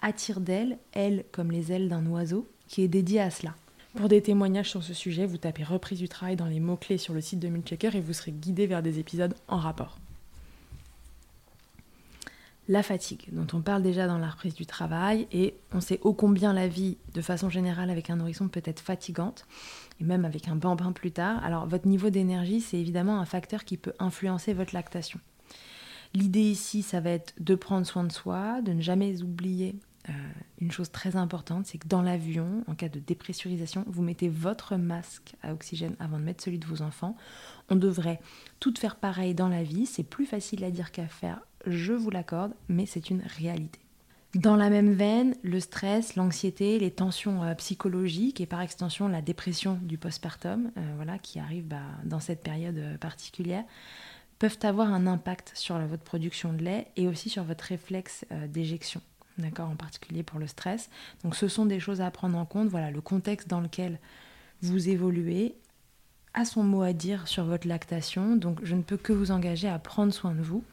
attire 0.01 0.39
d'elle, 0.39 0.77
elle 0.91 1.25
comme 1.31 1.51
les 1.51 1.71
ailes 1.71 1.89
d'un 1.89 2.05
oiseau, 2.05 2.47
qui 2.67 2.81
est 2.83 2.87
dédié 2.87 3.21
à 3.21 3.29
cela. 3.29 3.55
Pour 3.95 4.07
des 4.07 4.21
témoignages 4.21 4.69
sur 4.69 4.83
ce 4.83 4.93
sujet, 4.93 5.25
vous 5.25 5.37
tapez 5.37 5.63
reprise 5.63 5.99
du 5.99 6.07
travail 6.07 6.35
dans 6.35 6.45
les 6.45 6.59
mots-clés 6.59 6.99
sur 6.99 7.13
le 7.13 7.21
site 7.21 7.39
de 7.39 7.47
Milchecker 7.47 7.95
et 7.95 8.01
vous 8.01 8.13
serez 8.13 8.31
guidé 8.31 8.67
vers 8.67 8.83
des 8.83 8.99
épisodes 8.99 9.33
en 9.47 9.57
rapport. 9.57 9.97
La 12.67 12.83
fatigue, 12.83 13.25
dont 13.31 13.47
on 13.53 13.61
parle 13.61 13.81
déjà 13.81 14.05
dans 14.05 14.19
la 14.19 14.29
reprise 14.29 14.53
du 14.53 14.67
travail, 14.67 15.27
et 15.31 15.55
on 15.73 15.81
sait 15.81 15.99
ô 16.03 16.13
combien 16.13 16.53
la 16.53 16.67
vie, 16.67 16.97
de 17.15 17.21
façon 17.21 17.49
générale, 17.49 17.89
avec 17.89 18.11
un 18.11 18.17
nourrisson 18.17 18.47
peut 18.47 18.61
être 18.63 18.79
fatigante, 18.79 19.47
et 19.99 20.03
même 20.03 20.23
avec 20.23 20.47
un 20.47 20.55
bambin 20.55 20.91
plus 20.91 21.11
tard. 21.11 21.43
Alors, 21.43 21.65
votre 21.65 21.87
niveau 21.87 22.11
d'énergie, 22.11 22.61
c'est 22.61 22.77
évidemment 22.77 23.19
un 23.19 23.25
facteur 23.25 23.65
qui 23.65 23.77
peut 23.77 23.93
influencer 23.97 24.53
votre 24.53 24.75
lactation. 24.75 25.19
L'idée 26.13 26.43
ici, 26.43 26.83
ça 26.83 26.99
va 26.99 27.09
être 27.09 27.33
de 27.39 27.55
prendre 27.55 27.87
soin 27.87 28.03
de 28.03 28.11
soi, 28.11 28.61
de 28.61 28.71
ne 28.71 28.81
jamais 28.81 29.23
oublier 29.23 29.73
euh, 30.09 30.13
une 30.59 30.71
chose 30.71 30.91
très 30.91 31.15
importante, 31.15 31.67
c'est 31.67 31.77
que 31.77 31.87
dans 31.87 32.01
l'avion, 32.01 32.63
en 32.67 32.75
cas 32.75 32.89
de 32.89 32.99
dépressurisation, 32.99 33.85
vous 33.87 34.01
mettez 34.01 34.27
votre 34.27 34.75
masque 34.75 35.35
à 35.41 35.53
oxygène 35.53 35.95
avant 35.99 36.17
de 36.19 36.23
mettre 36.23 36.43
celui 36.43 36.59
de 36.59 36.65
vos 36.65 36.81
enfants. 36.81 37.15
On 37.69 37.75
devrait 37.75 38.19
tout 38.59 38.73
faire 38.77 38.95
pareil 38.95 39.33
dans 39.33 39.47
la 39.47 39.63
vie. 39.63 39.85
C'est 39.85 40.03
plus 40.03 40.25
facile 40.25 40.63
à 40.63 40.71
dire 40.71 40.91
qu'à 40.91 41.07
faire, 41.07 41.39
je 41.65 41.93
vous 41.93 42.09
l'accorde, 42.09 42.53
mais 42.67 42.85
c'est 42.85 43.09
une 43.09 43.21
réalité. 43.37 43.79
Dans 44.35 44.55
la 44.55 44.69
même 44.69 44.93
veine, 44.93 45.35
le 45.41 45.59
stress, 45.59 46.15
l'anxiété, 46.15 46.77
les 46.77 46.91
tensions 46.91 47.43
euh, 47.43 47.55
psychologiques 47.55 48.41
et 48.41 48.45
par 48.45 48.61
extension 48.61 49.07
la 49.07 49.21
dépression 49.21 49.79
du 49.81 49.97
postpartum, 49.97 50.71
euh, 50.77 50.93
voilà, 50.97 51.17
qui 51.17 51.39
arrive 51.39 51.65
bah, 51.65 51.77
dans 52.03 52.19
cette 52.19 52.43
période 52.43 52.97
particulière, 52.99 53.63
peuvent 54.37 54.59
avoir 54.61 54.93
un 54.93 55.07
impact 55.07 55.51
sur 55.55 55.77
votre 55.79 56.03
production 56.03 56.53
de 56.53 56.63
lait 56.63 56.87
et 56.95 57.07
aussi 57.07 57.29
sur 57.29 57.43
votre 57.43 57.65
réflexe 57.65 58.23
d'éjection, 58.47 59.01
d'accord, 59.39 59.69
en 59.69 59.75
particulier 59.75 60.23
pour 60.23 60.39
le 60.39 60.47
stress. 60.47 60.89
Donc 61.23 61.35
ce 61.35 61.47
sont 61.47 61.65
des 61.65 61.79
choses 61.79 62.01
à 62.01 62.11
prendre 62.11 62.37
en 62.37 62.45
compte. 62.45 62.67
Voilà, 62.67 62.91
le 62.91 63.01
contexte 63.01 63.47
dans 63.47 63.61
lequel 63.61 63.99
vous 64.61 64.89
évoluez 64.89 65.55
a 66.33 66.45
son 66.45 66.63
mot 66.63 66.83
à 66.83 66.93
dire 66.93 67.27
sur 67.27 67.45
votre 67.45 67.67
lactation. 67.67 68.35
Donc 68.35 68.59
je 68.63 68.75
ne 68.75 68.81
peux 68.81 68.97
que 68.97 69.13
vous 69.13 69.31
engager 69.31 69.67
à 69.67 69.79
prendre 69.79 70.13
soin 70.13 70.33
de 70.33 70.41
vous. 70.41 70.63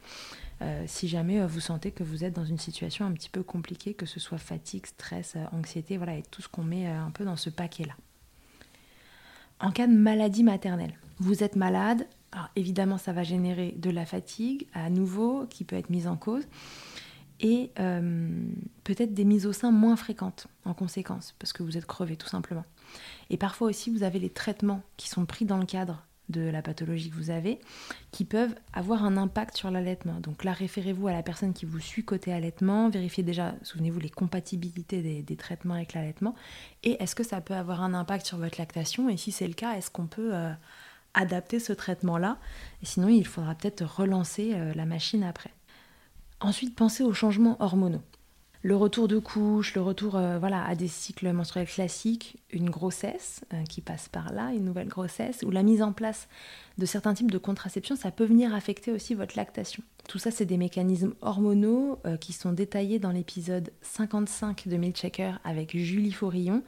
Euh, 0.61 0.83
si 0.87 1.07
jamais 1.07 1.39
euh, 1.39 1.47
vous 1.47 1.59
sentez 1.59 1.91
que 1.91 2.03
vous 2.03 2.23
êtes 2.23 2.33
dans 2.33 2.45
une 2.45 2.57
situation 2.57 3.05
un 3.05 3.11
petit 3.11 3.29
peu 3.29 3.43
compliquée, 3.43 3.93
que 3.93 4.07
ce 4.07 4.19
soit 4.19 4.39
fatigue, 4.39 4.87
stress, 4.87 5.35
euh, 5.35 5.43
anxiété, 5.51 5.97
voilà, 5.97 6.15
et 6.15 6.23
tout 6.23 6.41
ce 6.41 6.47
qu'on 6.47 6.63
met 6.63 6.87
un 6.87 7.11
peu 7.11 7.25
dans 7.25 7.35
ce 7.35 7.51
paquet-là. 7.51 7.93
En 9.59 9.71
cas 9.71 9.87
de 9.87 9.93
maladie 9.93 10.43
maternelle, 10.43 10.93
vous 11.19 11.43
êtes 11.43 11.55
malade, 11.55 12.07
alors 12.31 12.49
évidemment 12.55 12.97
ça 12.97 13.13
va 13.13 13.23
générer 13.23 13.73
de 13.77 13.89
la 13.89 14.05
fatigue 14.05 14.67
à 14.73 14.89
nouveau 14.89 15.45
qui 15.47 15.63
peut 15.63 15.75
être 15.75 15.89
mise 15.89 16.07
en 16.07 16.15
cause 16.15 16.43
et 17.39 17.71
peut-être 18.83 19.13
des 19.13 19.25
mises 19.25 19.45
au 19.45 19.53
sein 19.53 19.71
moins 19.71 19.95
fréquentes 19.95 20.47
en 20.65 20.73
conséquence 20.73 21.35
parce 21.39 21.53
que 21.53 21.63
vous 21.63 21.77
êtes 21.77 21.85
crevé 21.85 22.15
tout 22.15 22.27
simplement. 22.27 22.65
Et 23.29 23.37
parfois 23.37 23.67
aussi 23.67 23.91
vous 23.91 24.03
avez 24.03 24.19
les 24.19 24.29
traitements 24.29 24.81
qui 24.97 25.09
sont 25.09 25.25
pris 25.25 25.45
dans 25.45 25.57
le 25.57 25.65
cadre 25.65 26.03
de 26.29 26.41
la 26.41 26.61
pathologie 26.61 27.09
que 27.09 27.15
vous 27.15 27.29
avez, 27.29 27.59
qui 28.11 28.25
peuvent 28.25 28.55
avoir 28.73 29.03
un 29.03 29.17
impact 29.17 29.55
sur 29.55 29.71
l'allaitement. 29.71 30.19
Donc 30.19 30.43
là, 30.43 30.51
référez-vous 30.51 31.07
à 31.07 31.13
la 31.13 31.23
personne 31.23 31.53
qui 31.53 31.65
vous 31.65 31.79
suit 31.79 32.03
côté 32.03 32.33
allaitement, 32.33 32.89
vérifiez 32.89 33.23
déjà, 33.23 33.55
souvenez-vous, 33.63 33.99
les 33.99 34.09
compatibilités 34.09 35.21
des, 35.21 35.35
traitements 35.35 35.75
avec 35.75 35.93
l'allaitement, 35.93 36.35
et 36.83 37.01
est-ce 37.01 37.15
que 37.15 37.23
ça 37.23 37.41
peut 37.41 37.53
avoir 37.53 37.81
un 37.81 37.93
impact 37.93 38.25
sur 38.25 38.37
votre 38.37 38.59
lactation, 38.59 39.07
et 39.07 39.17
si 39.17 39.31
c'est 39.31 39.47
le 39.47 39.53
cas, 39.53 39.75
est-ce 39.75 39.91
qu'on 39.91 40.07
peut 40.07 40.31
euh, 40.33 40.51
adapter 41.13 41.59
ce 41.59 41.73
traitement-là, 41.73 42.37
et 42.81 42.85
sinon 42.85 43.07
il 43.07 43.25
faudra 43.25 43.55
peut-être 43.55 43.85
relancer 43.85 44.53
euh, 44.55 44.73
la 44.73 44.85
machine 44.85 45.23
après. 45.23 45.51
Ensuite, 46.39 46.75
pensez 46.75 47.03
aux 47.03 47.13
changements 47.13 47.57
hormonaux 47.59 48.01
le 48.67 48.75
retour 48.75 49.07
de 49.07 49.17
couche, 49.17 49.75
le 49.75 49.81
retour 49.81 50.15
euh, 50.15 50.39
voilà, 50.39 50.63
à 50.65 50.75
des 50.75 50.87
cycles 50.89 51.31
menstruels 51.31 51.67
classiques, 51.67 52.37
une 52.51 52.69
grossesse 52.69 53.41
euh, 53.53 53.63
qui 53.63 53.79
passe 53.79 54.09
par 54.09 54.33
là, 54.33 54.51
une 54.51 54.65
nouvelle 54.65 54.89
grossesse, 54.89 55.43
ou 55.45 55.51
la 55.51 55.63
mise 55.63 55.81
en 55.81 55.93
place 55.93 56.27
de 56.77 56.85
certains 56.85 57.13
types 57.13 57.31
de 57.31 57.37
contraception, 57.37 57.95
ça 57.95 58.11
peut 58.11 58.25
venir 58.25 58.53
affecter 58.53 58.91
aussi 58.91 59.13
votre 59.13 59.37
lactation. 59.37 59.83
Tout 60.09 60.19
ça, 60.19 60.31
c'est 60.31 60.45
des 60.45 60.57
mécanismes 60.57 61.13
hormonaux 61.21 61.99
euh, 62.05 62.17
qui 62.17 62.33
sont 62.33 62.51
détaillés 62.51 62.99
dans 62.99 63.11
l'épisode 63.11 63.71
55 63.83 64.67
de 64.67 64.75
Milchecker 64.77 65.33
avec 65.43 65.77
Julie 65.77 66.11
Faurillon, 66.11 66.61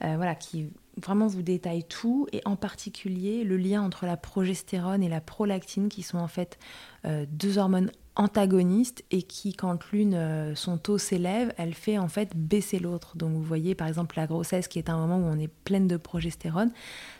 voilà, 0.00 0.34
qui 0.34 0.70
vraiment 0.96 1.26
vous 1.26 1.42
détaille 1.42 1.84
tout, 1.84 2.26
et 2.32 2.40
en 2.46 2.56
particulier 2.56 3.44
le 3.44 3.58
lien 3.58 3.82
entre 3.82 4.06
la 4.06 4.16
progestérone 4.16 5.02
et 5.02 5.10
la 5.10 5.20
prolactine, 5.20 5.90
qui 5.90 6.02
sont 6.02 6.16
en 6.16 6.26
fait 6.26 6.58
deux 7.04 7.58
hormones 7.58 7.90
antagoniste 8.20 9.02
et 9.10 9.22
qui, 9.22 9.54
quand 9.54 9.90
l'une, 9.92 10.14
euh, 10.14 10.54
son 10.54 10.76
taux 10.76 10.98
s'élève, 10.98 11.54
elle 11.56 11.72
fait 11.72 11.96
en 11.96 12.08
fait 12.08 12.36
baisser 12.36 12.78
l'autre. 12.78 13.16
Donc 13.16 13.32
vous 13.32 13.42
voyez 13.42 13.74
par 13.74 13.88
exemple 13.88 14.16
la 14.18 14.26
grossesse 14.26 14.68
qui 14.68 14.78
est 14.78 14.90
un 14.90 14.98
moment 14.98 15.16
où 15.16 15.32
on 15.32 15.38
est 15.38 15.48
pleine 15.48 15.88
de 15.88 15.96
progestérone, 15.96 16.70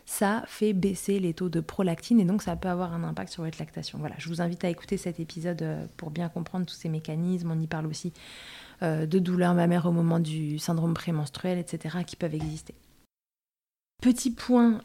ça 0.04 0.44
fait 0.46 0.74
baisser 0.74 1.18
les 1.18 1.32
taux 1.32 1.48
de 1.48 1.60
prolactine 1.60 2.20
et 2.20 2.24
donc 2.24 2.42
ça 2.42 2.54
peut 2.54 2.68
avoir 2.68 2.92
un 2.92 3.02
impact 3.02 3.32
sur 3.32 3.42
votre 3.42 3.58
lactation. 3.58 3.98
Voilà, 3.98 4.14
je 4.18 4.28
vous 4.28 4.42
invite 4.42 4.62
à 4.62 4.68
écouter 4.68 4.98
cet 4.98 5.20
épisode 5.20 5.62
euh, 5.62 5.86
pour 5.96 6.10
bien 6.10 6.28
comprendre 6.28 6.66
tous 6.66 6.74
ces 6.74 6.90
mécanismes. 6.90 7.50
On 7.50 7.60
y 7.60 7.66
parle 7.66 7.86
aussi 7.86 8.12
euh, 8.82 9.06
de 9.06 9.18
douleurs 9.18 9.54
mammaires 9.54 9.86
au 9.86 9.92
moment 9.92 10.20
du 10.20 10.58
syndrome 10.58 10.92
prémenstruel, 10.92 11.58
etc., 11.58 11.96
qui 12.06 12.16
peuvent 12.16 12.34
exister. 12.34 12.74
Petit 14.02 14.30
point 14.30 14.80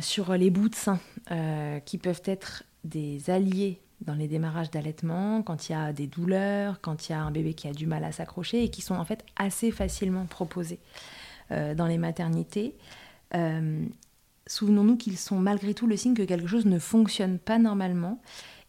sur 0.00 0.32
les 0.32 0.50
bouts 0.50 0.68
de 0.68 0.74
sein 0.74 0.98
qui 1.84 1.96
peuvent 1.96 2.22
être 2.24 2.64
des 2.82 3.30
alliés 3.30 3.80
dans 4.02 4.14
les 4.14 4.28
démarrages 4.28 4.70
d'allaitement, 4.70 5.42
quand 5.42 5.68
il 5.68 5.72
y 5.72 5.74
a 5.74 5.92
des 5.92 6.06
douleurs, 6.06 6.80
quand 6.80 7.08
il 7.08 7.12
y 7.12 7.14
a 7.14 7.20
un 7.20 7.30
bébé 7.30 7.54
qui 7.54 7.68
a 7.68 7.72
du 7.72 7.86
mal 7.86 8.04
à 8.04 8.12
s'accrocher 8.12 8.62
et 8.62 8.68
qui 8.68 8.82
sont 8.82 8.94
en 8.94 9.04
fait 9.04 9.24
assez 9.36 9.70
facilement 9.70 10.26
proposés 10.26 10.78
euh, 11.50 11.74
dans 11.74 11.86
les 11.86 11.98
maternités. 11.98 12.74
Euh, 13.34 13.84
souvenons-nous 14.46 14.96
qu'ils 14.96 15.18
sont 15.18 15.38
malgré 15.38 15.74
tout 15.74 15.86
le 15.86 15.96
signe 15.96 16.14
que 16.14 16.22
quelque 16.22 16.46
chose 16.46 16.66
ne 16.66 16.78
fonctionne 16.78 17.38
pas 17.38 17.58
normalement 17.58 18.20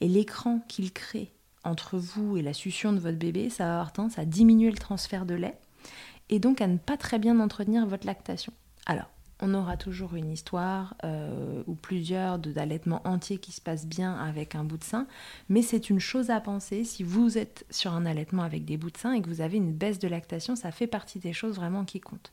et 0.01 0.07
l'écran 0.07 0.61
qu'ils 0.67 0.93
créent 0.93 1.31
entre 1.63 1.97
vous 1.97 2.37
et 2.37 2.41
la 2.41 2.53
succion 2.53 2.93
de 2.93 2.99
votre 2.99 3.17
bébé, 3.17 3.49
ça 3.49 3.65
va 3.65 3.73
avoir 3.73 3.91
tendance 3.91 4.17
à 4.17 4.25
diminuer 4.25 4.71
le 4.71 4.77
transfert 4.77 5.25
de 5.25 5.35
lait 5.35 5.57
et 6.29 6.39
donc 6.39 6.61
à 6.61 6.67
ne 6.67 6.77
pas 6.77 6.97
très 6.97 7.19
bien 7.19 7.39
entretenir 7.39 7.85
votre 7.85 8.05
lactation. 8.05 8.53
Alors, 8.85 9.09
on 9.39 9.53
aura 9.53 9.77
toujours 9.77 10.15
une 10.15 10.31
histoire 10.31 10.95
euh, 11.03 11.63
ou 11.67 11.75
plusieurs 11.75 12.39
d'allaitements 12.39 13.01
entiers 13.05 13.37
qui 13.37 13.51
se 13.51 13.61
passent 13.61 13.85
bien 13.85 14.15
avec 14.15 14.55
un 14.55 14.63
bout 14.63 14.77
de 14.77 14.83
sein, 14.83 15.07
mais 15.49 15.61
c'est 15.61 15.89
une 15.89 15.99
chose 15.99 16.29
à 16.29 16.39
penser 16.41 16.83
si 16.83 17.03
vous 17.03 17.37
êtes 17.37 17.65
sur 17.69 17.93
un 17.93 18.05
allaitement 18.05 18.43
avec 18.43 18.65
des 18.65 18.77
bouts 18.77 18.91
de 18.91 18.97
sein 18.97 19.13
et 19.13 19.21
que 19.21 19.29
vous 19.29 19.41
avez 19.41 19.57
une 19.57 19.73
baisse 19.73 19.99
de 19.99 20.07
lactation, 20.07 20.55
ça 20.55 20.71
fait 20.71 20.87
partie 20.87 21.19
des 21.19 21.33
choses 21.33 21.55
vraiment 21.55 21.85
qui 21.85 21.99
comptent. 21.99 22.31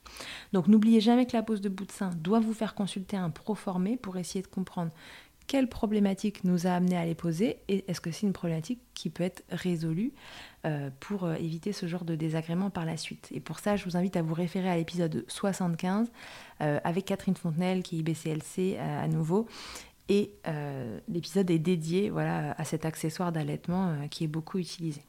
Donc 0.53 0.69
n'oubliez 0.69 1.01
jamais 1.01 1.27
que 1.27 1.37
la 1.37 1.43
pose 1.43 1.61
de 1.61 1.69
bout 1.69 1.85
de 1.87 1.93
sein 1.93 2.11
doit 2.17 2.41
vous 2.41 2.55
faire 2.55 2.75
consulter 2.75 3.17
un 3.17 3.31
pro 3.31 3.55
formé 3.55 3.97
pour 3.97 4.17
essayer 4.17 4.43
de 4.43 4.49
comprendre 4.49 4.91
quelle 5.47 5.69
problématique 5.69 6.45
nous 6.45 6.67
a 6.67 6.71
amené 6.71 6.97
à 6.97 7.05
les 7.05 7.15
poser 7.15 7.59
et 7.69 7.85
est-ce 7.89 8.01
que 8.01 8.11
c'est 8.11 8.27
une 8.27 8.33
problématique 8.33 8.81
qui 8.95 9.11
peut 9.11 9.25
être 9.25 9.43
résolue 9.51 10.13
euh, 10.65 10.91
pour 11.01 11.25
euh, 11.25 11.35
éviter 11.35 11.73
ce 11.73 11.87
genre 11.87 12.05
de 12.05 12.15
désagrément 12.15 12.71
par 12.71 12.85
la 12.85 12.97
suite? 12.97 13.29
Et 13.31 13.41
pour 13.41 13.59
ça, 13.59 13.77
je 13.77 13.85
vous 13.85 13.97
invite 13.97 14.17
à 14.17 14.23
vous 14.23 14.35
référer 14.35 14.71
à 14.71 14.77
l'épisode 14.77 15.25
75 15.29 16.11
euh, 16.61 16.81
avec 16.83 17.05
Catherine 17.05 17.37
Fontenelle 17.37 17.83
qui 17.83 17.97
est 17.97 17.99
IBCLC 18.01 18.79
à 18.79 19.07
nouveau. 19.09 19.47
Et 20.11 20.33
l'épisode 21.09 21.51
est 21.51 21.59
dédié 21.59 22.11
voilà, 22.11 22.53
à 22.59 22.65
cet 22.65 22.85
accessoire 22.85 23.33
d'allaitement 23.33 24.07
qui 24.11 24.25
est 24.25 24.29
beaucoup 24.29 24.59
utilisé. 24.59 25.01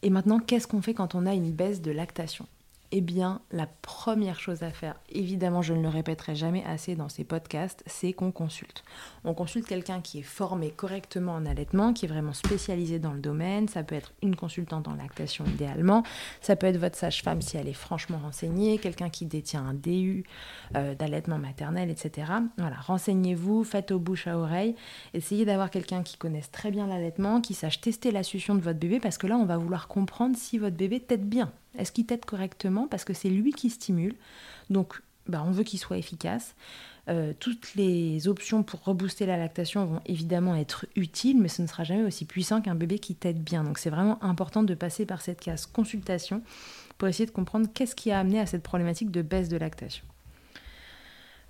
Et 0.00 0.08
maintenant, 0.08 0.38
qu'est-ce 0.38 0.66
qu'on 0.66 0.80
fait 0.80 0.94
quand 0.94 1.14
on 1.14 1.26
a 1.26 1.34
une 1.34 1.52
baisse 1.52 1.82
de 1.82 1.90
lactation? 1.90 2.46
Eh 2.94 3.00
bien, 3.00 3.40
la 3.50 3.66
première 3.66 4.38
chose 4.38 4.62
à 4.62 4.70
faire, 4.70 4.96
évidemment, 5.08 5.62
je 5.62 5.72
ne 5.72 5.80
le 5.80 5.88
répéterai 5.88 6.34
jamais 6.34 6.62
assez 6.64 6.94
dans 6.94 7.08
ces 7.08 7.24
podcasts, 7.24 7.82
c'est 7.86 8.12
qu'on 8.12 8.32
consulte. 8.32 8.84
On 9.24 9.32
consulte 9.32 9.66
quelqu'un 9.66 10.02
qui 10.02 10.18
est 10.18 10.22
formé 10.22 10.70
correctement 10.70 11.32
en 11.32 11.46
allaitement, 11.46 11.94
qui 11.94 12.04
est 12.04 12.08
vraiment 12.08 12.34
spécialisé 12.34 12.98
dans 12.98 13.14
le 13.14 13.20
domaine. 13.20 13.66
Ça 13.66 13.82
peut 13.82 13.94
être 13.94 14.12
une 14.22 14.36
consultante 14.36 14.88
en 14.88 14.94
lactation 14.94 15.46
idéalement. 15.46 16.02
Ça 16.42 16.54
peut 16.54 16.66
être 16.66 16.76
votre 16.76 16.98
sage-femme 16.98 17.40
si 17.40 17.56
elle 17.56 17.66
est 17.66 17.72
franchement 17.72 18.18
renseignée, 18.18 18.76
quelqu'un 18.76 19.08
qui 19.08 19.24
détient 19.24 19.64
un 19.64 19.72
DU 19.72 20.24
euh, 20.76 20.94
d'allaitement 20.94 21.38
maternel, 21.38 21.88
etc. 21.88 22.30
Voilà, 22.58 22.76
renseignez-vous, 22.76 23.64
faites 23.64 23.90
au 23.90 24.00
bouche 24.00 24.26
à 24.26 24.36
oreille. 24.36 24.76
Essayez 25.14 25.46
d'avoir 25.46 25.70
quelqu'un 25.70 26.02
qui 26.02 26.18
connaisse 26.18 26.50
très 26.50 26.70
bien 26.70 26.86
l'allaitement, 26.86 27.40
qui 27.40 27.54
sache 27.54 27.80
tester 27.80 28.10
la 28.10 28.22
succion 28.22 28.54
de 28.54 28.60
votre 28.60 28.78
bébé, 28.78 29.00
parce 29.00 29.16
que 29.16 29.26
là, 29.26 29.38
on 29.38 29.46
va 29.46 29.56
vouloir 29.56 29.88
comprendre 29.88 30.36
si 30.36 30.58
votre 30.58 30.76
bébé 30.76 31.00
tête 31.00 31.26
bien. 31.26 31.50
Est-ce 31.78 31.92
qu'il 31.92 32.06
t'aide 32.06 32.24
correctement 32.24 32.86
Parce 32.86 33.04
que 33.04 33.14
c'est 33.14 33.30
lui 33.30 33.52
qui 33.52 33.70
stimule. 33.70 34.14
Donc, 34.70 35.00
bah, 35.28 35.42
on 35.46 35.50
veut 35.50 35.64
qu'il 35.64 35.78
soit 35.78 35.98
efficace. 35.98 36.54
Euh, 37.08 37.32
toutes 37.38 37.74
les 37.74 38.28
options 38.28 38.62
pour 38.62 38.84
rebooster 38.84 39.26
la 39.26 39.36
lactation 39.36 39.86
vont 39.86 40.00
évidemment 40.06 40.54
être 40.54 40.86
utiles, 40.94 41.40
mais 41.40 41.48
ce 41.48 41.62
ne 41.62 41.66
sera 41.66 41.82
jamais 41.82 42.04
aussi 42.04 42.24
puissant 42.24 42.60
qu'un 42.60 42.76
bébé 42.76 42.98
qui 42.98 43.14
t'aide 43.14 43.42
bien. 43.42 43.64
Donc 43.64 43.78
c'est 43.78 43.90
vraiment 43.90 44.22
important 44.22 44.62
de 44.62 44.74
passer 44.74 45.04
par 45.04 45.20
cette 45.20 45.40
case 45.40 45.66
consultation 45.66 46.42
pour 46.98 47.08
essayer 47.08 47.26
de 47.26 47.32
comprendre 47.32 47.68
qu'est-ce 47.72 47.96
qui 47.96 48.12
a 48.12 48.20
amené 48.20 48.38
à 48.38 48.46
cette 48.46 48.62
problématique 48.62 49.10
de 49.10 49.22
baisse 49.22 49.48
de 49.48 49.56
lactation. 49.56 50.04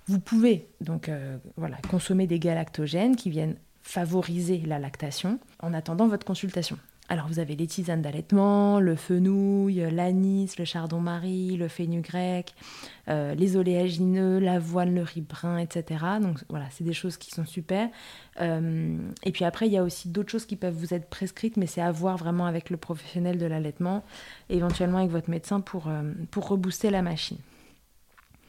Vous 0.07 0.19
pouvez 0.19 0.67
donc 0.81 1.07
euh, 1.07 1.37
voilà, 1.55 1.77
consommer 1.89 2.25
des 2.25 2.39
galactogènes 2.39 3.15
qui 3.15 3.29
viennent 3.29 3.55
favoriser 3.83 4.57
la 4.65 4.79
lactation 4.79 5.39
en 5.59 5.73
attendant 5.73 6.07
votre 6.07 6.25
consultation. 6.25 6.79
Alors 7.13 7.27
vous 7.27 7.37
avez 7.37 7.55
les 7.55 7.67
tisanes 7.67 8.01
d'allaitement, 8.01 8.79
le 8.79 8.95
fenouil, 8.95 9.85
l'anis, 9.91 10.57
le 10.57 10.65
chardon-marie, 10.65 11.57
le 11.57 11.67
fenugrec, 11.67 12.55
euh, 13.07 13.35
les 13.35 13.55
oléagineux, 13.55 14.39
l'avoine, 14.39 14.95
le 14.95 15.03
riz 15.03 15.21
brun, 15.21 15.59
etc. 15.59 16.03
Donc 16.19 16.39
voilà, 16.49 16.65
c'est 16.71 16.83
des 16.83 16.93
choses 16.93 17.17
qui 17.17 17.29
sont 17.29 17.45
super. 17.45 17.87
Euh, 18.41 18.97
et 19.21 19.31
puis 19.31 19.45
après, 19.45 19.67
il 19.67 19.73
y 19.73 19.77
a 19.77 19.83
aussi 19.83 20.09
d'autres 20.09 20.31
choses 20.31 20.47
qui 20.47 20.55
peuvent 20.55 20.73
vous 20.73 20.95
être 20.95 21.07
prescrites, 21.07 21.55
mais 21.55 21.67
c'est 21.67 21.81
à 21.81 21.91
voir 21.91 22.17
vraiment 22.17 22.47
avec 22.47 22.71
le 22.71 22.77
professionnel 22.77 23.37
de 23.37 23.45
l'allaitement, 23.45 24.03
éventuellement 24.49 24.97
avec 24.97 25.11
votre 25.11 25.29
médecin 25.29 25.61
pour, 25.61 25.89
euh, 25.89 26.01
pour 26.31 26.47
rebooster 26.47 26.89
la 26.89 27.03
machine. 27.03 27.37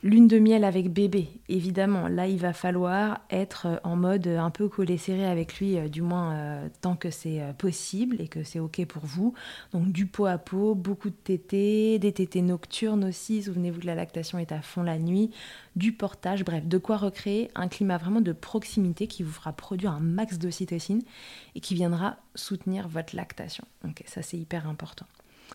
Lune 0.05 0.29
de 0.29 0.39
miel 0.39 0.65
avec 0.65 0.93
bébé, 0.93 1.31
évidemment. 1.49 2.09
Là, 2.09 2.27
il 2.29 2.37
va 2.37 2.53
falloir 2.53 3.23
être 3.31 3.67
euh, 3.67 3.77
en 3.85 3.97
mode 3.97 4.27
un 4.27 4.51
peu 4.51 4.69
collé 4.69 4.99
serré 4.99 5.25
avec 5.25 5.59
lui, 5.59 5.79
euh, 5.79 5.89
du 5.89 6.03
moins 6.03 6.35
euh, 6.35 6.69
tant 6.83 6.95
que 6.95 7.09
c'est 7.09 7.41
possible 7.57 8.21
et 8.21 8.29
que 8.29 8.43
c'est 8.43 8.61
OK 8.61 8.85
pour 8.85 9.07
vous. 9.07 9.33
Donc, 9.73 9.93
du 9.93 10.05
pot 10.05 10.27
à 10.27 10.37
pot, 10.37 10.75
beaucoup 10.75 11.09
de 11.09 11.15
tétés, 11.15 11.99
des 11.99 12.13
tétés 12.13 12.43
nocturnes 12.43 13.03
aussi. 13.03 13.45
Souvenez-vous 13.45 13.81
que 13.81 13.87
la 13.87 13.95
lactation 13.95 14.39
est 14.39 14.53
à 14.53 14.61
fond 14.61 14.83
la 14.83 14.99
nuit, 14.99 15.31
du 15.75 15.93
portage, 15.93 16.45
bref, 16.45 16.67
de 16.67 16.77
quoi 16.77 16.99
recréer 16.99 17.51
un 17.55 17.69
climat 17.69 17.97
vraiment 17.97 18.21
de 18.21 18.33
proximité 18.33 19.07
qui 19.07 19.23
vous 19.23 19.33
fera 19.33 19.55
produire 19.55 19.93
un 19.93 20.01
max 20.01 20.39
d'ocytocine 20.39 21.01
et 21.55 21.61
qui 21.61 21.75
viendra 21.75 22.19
soutenir 22.35 22.89
votre 22.89 23.17
lactation. 23.17 23.65
Ok, 23.87 24.03
ça 24.05 24.21
c'est 24.21 24.37
hyper 24.37 24.69
important. 24.69 25.07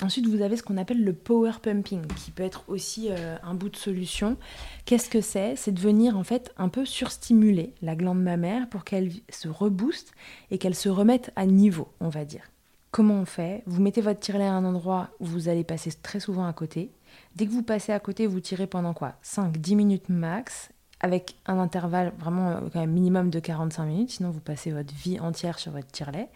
Ensuite, 0.02 0.28
vous 0.28 0.42
avez 0.42 0.56
ce 0.56 0.64
qu'on 0.64 0.78
appelle 0.78 1.04
le 1.04 1.14
power 1.14 1.54
pumping, 1.62 2.06
qui 2.16 2.32
peut 2.32 2.44
être 2.44 2.64
aussi 2.68 3.08
euh, 3.10 3.36
un 3.44 3.54
bout 3.54 3.70
de 3.70 3.76
solution. 3.76 4.38
Qu'est-ce 4.86 5.10
que 5.10 5.20
c'est? 5.20 5.56
C'est 5.58 5.74
de 5.74 5.80
venir 5.80 6.18
en 6.18 6.24
fait 6.24 6.54
un 6.58 6.70
peu 6.70 6.86
surstimuler 6.86 7.74
la 7.82 7.96
glande 7.96 8.22
mammaire 8.22 8.70
pour 8.70 8.86
qu'elle 8.86 9.12
se 9.30 9.50
rebooste 9.50 10.14
et 10.52 10.58
qu'elle 10.58 10.76
se 10.76 10.88
remette 10.88 11.32
à 11.36 11.46
niveau, 11.46 11.90
on 12.00 12.10
va 12.10 12.24
dire. 12.24 12.44
Comment 12.92 13.16
on 13.16 13.26
fait? 13.26 13.62
Vous 13.66 13.82
mettez 13.82 14.02
votre 14.02 14.20
tirelet 14.20 14.46
à 14.46 14.54
un 14.54 14.64
endroit 14.64 15.10
où 15.20 15.26
vous 15.26 15.50
allez 15.50 15.64
passer 15.64 15.92
très 15.92 16.20
souvent 16.20 16.48
à 16.48 16.54
côté. 16.54 16.92
Dès 17.36 17.46
que 17.46 17.52
vous 17.52 17.62
passez 17.62 17.92
à 17.92 18.00
côté, 18.00 18.26
vous 18.26 18.40
tirez 18.40 18.68
pendant 18.68 18.94
quoi? 18.94 19.16
5-10 19.24 19.76
minutes 19.76 20.10
max, 20.10 20.70
avec 21.02 21.36
un 21.46 21.60
intervalle 21.60 22.14
vraiment 22.18 22.62
euh, 22.76 22.86
minimum 22.86 23.30
de 23.30 23.40
45 23.40 23.86
minutes, 23.86 24.12
sinon 24.12 24.32
vous 24.32 24.40
passez 24.40 24.72
votre 24.72 24.94
vie 24.94 25.20
entière 25.20 25.60
sur 25.60 25.72
votre 25.72 25.88
tirelet 25.88 26.30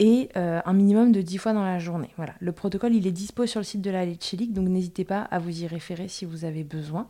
et 0.00 0.30
euh, 0.36 0.60
un 0.64 0.72
minimum 0.72 1.12
de 1.12 1.20
10 1.20 1.38
fois 1.38 1.52
dans 1.52 1.62
la 1.62 1.78
journée. 1.78 2.08
Voilà. 2.16 2.32
Le 2.40 2.52
protocole, 2.52 2.94
il 2.94 3.06
est 3.06 3.12
dispo 3.12 3.46
sur 3.46 3.60
le 3.60 3.64
site 3.64 3.82
de 3.82 3.90
la 3.90 4.06
Leche 4.06 4.34
donc 4.48 4.66
n'hésitez 4.68 5.04
pas 5.04 5.20
à 5.20 5.38
vous 5.38 5.62
y 5.62 5.66
référer 5.66 6.08
si 6.08 6.24
vous 6.24 6.44
avez 6.44 6.64
besoin. 6.64 7.06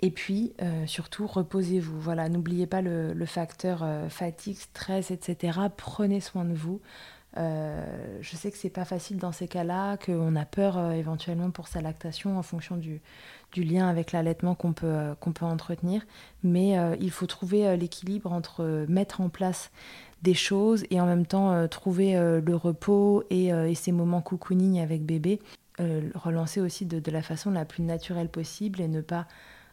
Et 0.00 0.10
puis, 0.10 0.52
euh, 0.62 0.86
surtout, 0.86 1.26
reposez-vous. 1.26 1.98
Voilà, 1.98 2.28
n'oubliez 2.28 2.66
pas 2.66 2.82
le, 2.82 3.14
facteur 3.24 3.80
euh, 3.82 4.08
fatigue, 4.10 4.56
stress, 4.56 5.10
etc. 5.10 5.58
Prenez 5.76 6.20
soin 6.20 6.44
de 6.44 6.54
vous. 6.54 6.80
je 7.36 8.36
sais 8.36 8.50
que 8.50 8.58
c'est 8.58 8.70
pas 8.70 8.84
facile 8.84 9.16
dans 9.16 9.32
ces 9.32 9.48
cas-là, 9.48 9.96
qu'on 9.96 10.36
a 10.36 10.44
peur 10.44 10.92
éventuellement 10.92 11.50
pour 11.50 11.68
sa 11.68 11.80
lactation 11.80 12.36
en 12.36 12.42
fonction 12.42 12.76
du, 12.76 13.00
du 13.52 13.62
lien 13.62 13.88
avec 13.88 14.12
l'allaitement 14.12 14.54
qu'on 14.54 14.72
peut, 14.72 15.14
qu'on 15.20 15.32
peut 15.32 15.46
entretenir. 15.46 16.02
Mais 16.42 16.76
il 17.00 17.10
faut 17.10 17.26
trouver 17.26 17.76
l'équilibre 17.76 18.32
entre 18.32 18.86
mettre 18.88 19.20
en 19.20 19.28
place 19.28 19.70
des 20.22 20.34
choses 20.34 20.84
et 20.90 21.00
en 21.00 21.06
même 21.06 21.26
temps 21.26 21.52
euh, 21.52 21.66
trouver 21.66 22.16
euh, 22.16 22.40
le 22.40 22.56
repos 22.56 23.24
et, 23.30 23.52
euh, 23.52 23.68
et, 23.68 23.74
ces 23.74 23.92
moments 23.92 24.20
cocooning 24.20 24.80
avec 24.80 25.04
bébé. 25.04 25.40
relancer 26.14 26.60
aussi 26.60 26.86
de, 26.86 27.10
la 27.10 27.22
façon 27.22 27.50
la 27.50 27.64
plus 27.64 27.84
naturelle 27.84 28.28
possible 28.28 28.80
et 28.80 28.88
ne 28.88 29.00
pas 29.00 29.26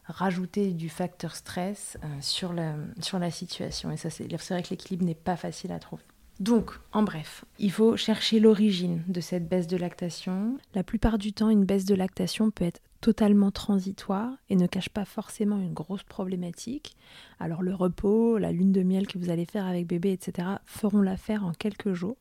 rajouter 0.05 0.71
du 0.71 0.87
facteur 0.87 1.35
stress 1.35 1.97
sur, 2.21 2.53
la, 2.53 2.75
sur 3.01 3.17
la 3.17 3.31
situation. 3.31 3.89
Et 3.89 3.97
ça, 3.97 4.11
c'est 4.11 4.27
vrai 4.27 4.61
que 4.61 4.69
l'équilibre 4.69 5.03
n'est 5.03 5.15
pas 5.15 5.35
facile 5.35 5.71
à 5.71 5.79
trouver. 5.79 6.03
Donc, 6.39 6.71
en 6.91 7.03
bref, 7.03 7.45
il 7.59 7.71
faut 7.71 7.95
chercher 7.95 8.39
l'origine 8.39 9.03
de 9.07 9.21
cette 9.21 9.47
baisse 9.47 9.67
de 9.67 9.77
lactation. 9.77 10.57
La 10.73 10.83
plupart 10.83 11.17
du 11.17 11.31
temps, 11.31 11.49
une 11.49 11.63
baisse 11.63 11.85
de 11.85 11.95
lactation 11.95 12.51
peut 12.51 12.65
être 12.65 12.81
totalement 12.99 13.51
transitoire 13.51 14.33
et 14.49 14.55
ne 14.55 14.67
cache 14.67 14.89
pas 14.89 15.05
forcément 15.05 15.59
une 15.59 15.73
grosse 15.73 16.03
problématique. 16.03 16.97
Alors 17.39 17.61
le 17.61 17.73
repos, 17.73 18.37
la 18.37 18.51
lune 18.51 18.71
de 18.71 18.83
miel 18.83 19.07
que 19.07 19.17
vous 19.17 19.29
allez 19.29 19.45
faire 19.45 19.65
avec 19.65 19.87
bébé, 19.87 20.11
etc., 20.11 20.47
feront 20.65 21.01
l'affaire 21.01 21.45
en 21.45 21.51
quelques 21.51 21.93
jours. 21.93 22.17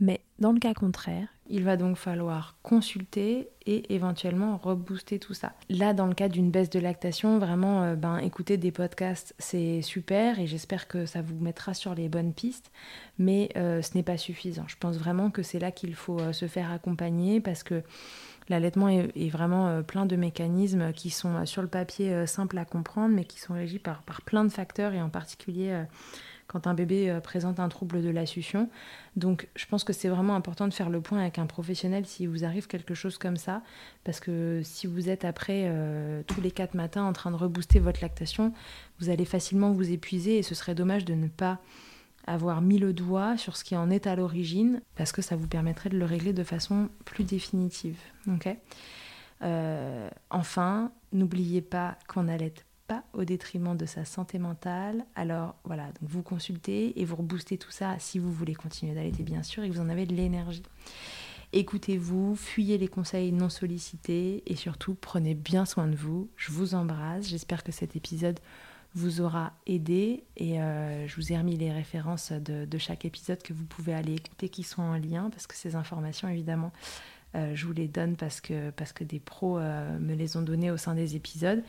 Mais 0.00 0.20
dans 0.38 0.52
le 0.52 0.58
cas 0.58 0.74
contraire, 0.74 1.28
il 1.48 1.62
va 1.62 1.76
donc 1.76 1.96
falloir 1.96 2.56
consulter 2.62 3.50
et 3.66 3.94
éventuellement 3.94 4.56
rebooster 4.56 5.18
tout 5.18 5.34
ça. 5.34 5.52
Là, 5.68 5.92
dans 5.92 6.06
le 6.06 6.14
cas 6.14 6.28
d'une 6.28 6.50
baisse 6.50 6.70
de 6.70 6.78
lactation, 6.78 7.38
vraiment, 7.38 7.82
euh, 7.82 7.94
ben, 7.96 8.18
écouter 8.18 8.56
des 8.56 8.72
podcasts, 8.72 9.34
c'est 9.38 9.82
super 9.82 10.38
et 10.38 10.46
j'espère 10.46 10.88
que 10.88 11.06
ça 11.06 11.22
vous 11.22 11.36
mettra 11.36 11.74
sur 11.74 11.94
les 11.94 12.08
bonnes 12.08 12.32
pistes, 12.32 12.70
mais 13.18 13.50
euh, 13.56 13.82
ce 13.82 13.94
n'est 13.94 14.02
pas 14.02 14.16
suffisant. 14.16 14.64
Je 14.68 14.76
pense 14.78 14.96
vraiment 14.96 15.30
que 15.30 15.42
c'est 15.42 15.58
là 15.58 15.70
qu'il 15.70 15.94
faut 15.94 16.20
euh, 16.20 16.32
se 16.32 16.46
faire 16.46 16.70
accompagner 16.70 17.40
parce 17.40 17.62
que 17.62 17.82
L'allaitement 18.50 18.90
est, 18.90 19.30
vraiment 19.30 19.82
plein 19.82 20.04
de 20.04 20.16
mécanismes 20.16 20.92
qui 20.92 21.08
sont 21.08 21.46
sur 21.46 21.62
le 21.62 21.68
papier 21.68 22.26
simples 22.26 22.58
à 22.58 22.66
comprendre, 22.66 23.14
mais 23.14 23.24
qui 23.24 23.40
sont 23.40 23.54
régis 23.54 23.78
par, 23.78 24.02
plein 24.26 24.44
de 24.44 24.50
facteurs, 24.50 24.92
et 24.92 25.00
en 25.00 25.08
particulier 25.08 25.82
quand 26.46 26.66
un 26.66 26.74
bébé 26.74 27.18
présente 27.22 27.60
un 27.60 27.68
trouble 27.68 28.02
de 28.02 28.10
la 28.10 28.26
succion. 28.26 28.68
Donc 29.16 29.48
je 29.56 29.66
pense 29.66 29.84
que 29.84 29.92
c'est 29.92 30.08
vraiment 30.08 30.34
important 30.34 30.68
de 30.68 30.74
faire 30.74 30.90
le 30.90 31.00
point 31.00 31.20
avec 31.20 31.38
un 31.38 31.46
professionnel 31.46 32.06
si 32.06 32.26
vous 32.26 32.44
arrive 32.44 32.66
quelque 32.66 32.94
chose 32.94 33.18
comme 33.18 33.36
ça, 33.36 33.62
parce 34.04 34.20
que 34.20 34.60
si 34.62 34.86
vous 34.86 35.08
êtes 35.08 35.24
après 35.24 35.72
tous 36.26 36.40
les 36.40 36.50
quatre 36.50 36.74
matins 36.74 37.04
en 37.04 37.12
train 37.12 37.30
de 37.30 37.36
rebooster 37.36 37.78
votre 37.78 38.00
lactation, 38.02 38.52
vous 39.00 39.10
allez 39.10 39.24
facilement 39.24 39.72
vous 39.72 39.90
épuiser 39.90 40.38
et 40.38 40.42
ce 40.42 40.54
serait 40.54 40.74
dommage 40.74 41.04
de 41.04 41.14
ne 41.14 41.28
pas 41.28 41.60
avoir 42.26 42.60
mis 42.60 42.78
le 42.78 42.92
doigt 42.92 43.36
sur 43.36 43.56
ce 43.56 43.64
qui 43.64 43.76
en 43.76 43.90
est 43.90 44.06
à 44.06 44.16
l'origine, 44.16 44.80
parce 44.96 45.12
que 45.12 45.22
ça 45.22 45.36
vous 45.36 45.46
permettrait 45.46 45.90
de 45.90 45.98
le 45.98 46.04
régler 46.04 46.32
de 46.32 46.44
façon 46.44 46.88
plus 47.04 47.24
définitive. 47.24 47.98
Euh, 49.42 50.08
enfin, 50.30 50.90
n'oubliez 51.12 51.60
pas 51.60 51.98
qu'on 52.08 52.24
n'allait 52.24 52.54
pas 52.86 53.04
au 53.12 53.24
détriment 53.24 53.76
de 53.76 53.86
sa 53.86 54.04
santé 54.04 54.38
mentale. 54.38 55.04
Alors 55.14 55.56
voilà, 55.64 55.86
donc 55.86 56.08
vous 56.08 56.22
consultez 56.22 57.00
et 57.00 57.04
vous 57.04 57.16
reboostez 57.16 57.58
tout 57.58 57.70
ça 57.70 57.96
si 57.98 58.18
vous 58.18 58.32
voulez 58.32 58.54
continuer 58.54 58.94
d'allaiter 58.94 59.22
bien 59.22 59.42
sûr 59.42 59.62
et 59.62 59.68
que 59.68 59.74
vous 59.74 59.80
en 59.80 59.88
avez 59.88 60.06
de 60.06 60.14
l'énergie. 60.14 60.62
Écoutez-vous, 61.52 62.34
fuyez 62.34 62.78
les 62.78 62.88
conseils 62.88 63.30
non 63.30 63.48
sollicités 63.48 64.42
et 64.46 64.56
surtout 64.56 64.94
prenez 64.94 65.34
bien 65.34 65.64
soin 65.64 65.86
de 65.86 65.94
vous. 65.94 66.28
Je 66.36 66.50
vous 66.50 66.74
embrasse. 66.74 67.28
J'espère 67.28 67.62
que 67.62 67.70
cet 67.70 67.94
épisode 67.94 68.40
vous 68.94 69.20
aura 69.20 69.52
aidé. 69.66 70.24
Et 70.36 70.60
euh, 70.60 71.06
je 71.06 71.16
vous 71.16 71.32
ai 71.32 71.38
remis 71.38 71.56
les 71.56 71.72
références 71.72 72.32
de, 72.32 72.78
chaque 72.78 73.04
épisode 73.04 73.42
que 73.42 73.52
vous 73.52 73.64
pouvez 73.64 73.94
aller 73.94 74.14
écouter 74.14 74.48
qui 74.48 74.62
sont 74.62 74.82
en 74.82 74.96
lien, 74.96 75.30
parce 75.30 75.46
que 75.46 75.54
ces 75.54 75.76
informations, 75.76 76.28
évidemment, 76.28 76.72
euh, 77.34 77.54
je 77.54 77.66
vous 77.66 77.72
les 77.72 77.88
donne 77.88 78.16
parce 78.16 78.40
que, 78.40 78.72
des 79.04 79.20
pros 79.20 79.58
euh, 79.58 79.98
me 79.98 80.14
les 80.14 80.36
ont 80.36 80.42
données 80.42 80.70
au 80.70 80.76
sein 80.76 80.94
des 80.94 81.16
épisodes. 81.16 81.62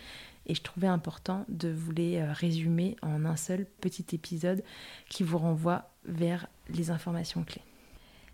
Et 0.47 0.55
je 0.55 0.61
trouvais 0.61 0.87
important 0.87 1.45
de 1.49 1.69
vous 1.69 1.91
les 1.91 2.23
résumer 2.23 2.95
en 3.01 3.25
un 3.25 3.35
seul 3.35 3.65
petit 3.81 4.05
épisode 4.13 4.63
qui 5.09 5.23
vous 5.23 5.37
renvoie 5.37 5.89
vers 6.05 6.47
les 6.69 6.91
informations 6.91 7.43
clés. 7.43 7.63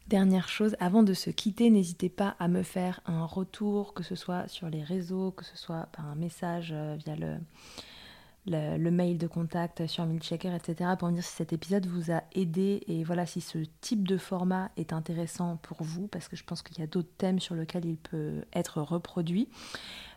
Dernière 0.07 0.49
chose, 0.49 0.75
avant 0.79 1.03
de 1.03 1.13
se 1.13 1.29
quitter, 1.29 1.69
n'hésitez 1.69 2.09
pas 2.09 2.35
à 2.39 2.47
me 2.47 2.63
faire 2.63 2.99
un 3.05 3.23
retour, 3.23 3.93
que 3.93 4.03
ce 4.03 4.15
soit 4.15 4.47
sur 4.49 4.69
les 4.69 4.83
réseaux, 4.83 5.31
que 5.31 5.45
ce 5.45 5.57
soit 5.57 5.87
par 5.93 6.05
un 6.05 6.15
message 6.15 6.73
via 7.05 7.15
le, 7.15 7.37
le, 8.47 8.89
mail 8.89 9.17
de 9.17 9.27
contact 9.27 9.85
sur 9.87 10.05
Milchecker, 10.05 10.53
etc., 10.55 10.91
pour 10.97 11.09
me 11.09 11.13
dire 11.13 11.23
si 11.23 11.35
cet 11.35 11.53
épisode 11.53 11.85
vous 11.85 12.11
a 12.11 12.23
aidé 12.33 12.81
et 12.87 13.03
voilà 13.03 13.25
si 13.25 13.41
ce 13.41 13.59
type 13.81 14.07
de 14.07 14.17
format 14.17 14.71
est 14.77 14.93
intéressant 14.93 15.57
pour 15.57 15.83
vous, 15.83 16.07
parce 16.07 16.27
que 16.27 16.35
je 16.35 16.43
pense 16.43 16.61
qu'il 16.61 16.79
y 16.79 16.81
a 16.81 16.87
d'autres 16.87 17.11
thèmes 17.17 17.39
sur 17.39 17.55
lesquels 17.55 17.85
il 17.85 17.97
peut 17.97 18.43
être 18.53 18.81
reproduit. 18.81 19.47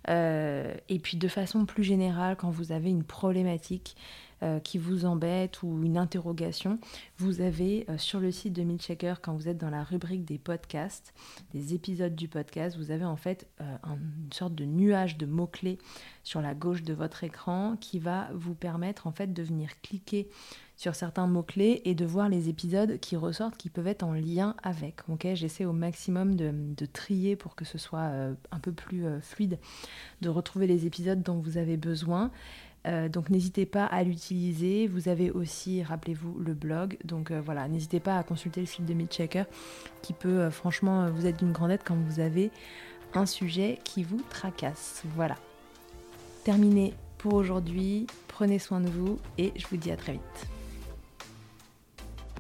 Euh, 0.08 0.74
et 0.88 0.98
puis 0.98 1.16
de 1.16 1.28
façon 1.28 1.66
plus 1.66 1.84
générale, 1.84 2.36
quand 2.36 2.50
vous 2.50 2.72
avez 2.72 2.90
une 2.90 3.04
problématique 3.04 3.96
euh, 4.44 4.60
qui 4.60 4.78
vous 4.78 5.04
embête 5.04 5.62
ou 5.62 5.82
une 5.82 5.96
interrogation, 5.96 6.78
vous 7.18 7.40
avez 7.40 7.84
euh, 7.88 7.98
sur 7.98 8.20
le 8.20 8.30
site 8.30 8.52
de 8.52 8.62
Milchecker, 8.62 9.14
quand 9.22 9.34
vous 9.34 9.48
êtes 9.48 9.58
dans 9.58 9.70
la 9.70 9.82
rubrique 9.82 10.24
des 10.24 10.38
podcasts, 10.38 11.14
des 11.52 11.74
épisodes 11.74 12.14
du 12.14 12.28
podcast, 12.28 12.76
vous 12.76 12.90
avez 12.90 13.04
en 13.04 13.16
fait 13.16 13.48
une 13.60 14.32
sorte 14.32 14.54
de 14.54 14.64
nuage 14.64 15.16
de 15.16 15.26
mots-clés 15.26 15.78
sur 16.22 16.40
la 16.40 16.54
gauche 16.54 16.82
de 16.82 16.94
votre 16.94 17.24
écran 17.24 17.76
qui 17.80 17.98
va 17.98 18.28
vous 18.34 18.54
permettre 18.54 19.06
en 19.06 19.12
fait 19.12 19.32
de 19.32 19.42
venir 19.42 19.80
cliquer 19.82 20.28
sur 20.76 20.94
certains 20.94 21.26
mots-clés 21.26 21.82
et 21.84 21.94
de 21.94 22.04
voir 22.04 22.28
les 22.28 22.48
épisodes 22.48 22.98
qui 22.98 23.16
ressortent 23.16 23.56
qui 23.56 23.70
peuvent 23.70 23.86
être 23.86 24.02
en 24.02 24.12
lien 24.12 24.56
avec. 24.62 25.02
J'essaie 25.34 25.64
au 25.64 25.72
maximum 25.72 26.34
de, 26.34 26.86
trier 26.86 27.36
pour 27.36 27.54
que 27.54 27.64
ce 27.64 27.78
soit 27.78 28.00
euh, 28.00 28.34
un 28.50 28.58
peu 28.58 28.72
plus 28.72 29.06
euh, 29.06 29.20
fluide, 29.20 29.58
de 30.20 30.28
retrouver 30.28 30.66
les 30.66 30.86
épisodes 30.86 31.22
dont 31.22 31.38
vous 31.38 31.58
avez 31.58 31.76
besoin. 31.76 32.30
Euh, 32.86 33.08
donc 33.08 33.30
n'hésitez 33.30 33.66
pas 33.66 33.84
à 33.84 34.02
l'utiliser. 34.02 34.86
Vous 34.86 35.08
avez 35.08 35.30
aussi, 35.30 35.82
rappelez-vous, 35.82 36.38
le 36.38 36.54
blog. 36.54 36.98
Donc 37.04 37.32
voilà, 37.32 37.68
n'hésitez 37.68 38.00
pas 38.00 38.18
à 38.18 38.22
consulter 38.22 38.60
le 38.60 38.66
site 38.66 38.84
de 38.86 38.94
Midchecker 38.94 39.44
qui 40.02 40.12
peut 40.12 40.50
franchement 40.50 41.10
vous 41.10 41.26
être 41.26 41.38
d'une 41.38 41.52
grande 41.52 41.70
aide 41.70 41.82
quand 41.84 41.96
vous 41.96 42.20
avez 42.20 42.50
un 43.14 43.26
sujet 43.26 43.78
qui 43.84 44.02
vous 44.02 44.20
tracasse. 44.28 45.02
Voilà. 45.14 45.36
Terminé 46.44 46.94
pour 47.18 47.34
aujourd'hui. 47.34 48.06
Prenez 48.28 48.58
soin 48.58 48.80
de 48.80 48.88
vous 48.88 49.18
et 49.38 49.52
je 49.56 49.66
vous 49.68 49.76
dis 49.76 49.90
à 49.90 49.96
très 49.96 50.12
vite. 50.12 50.48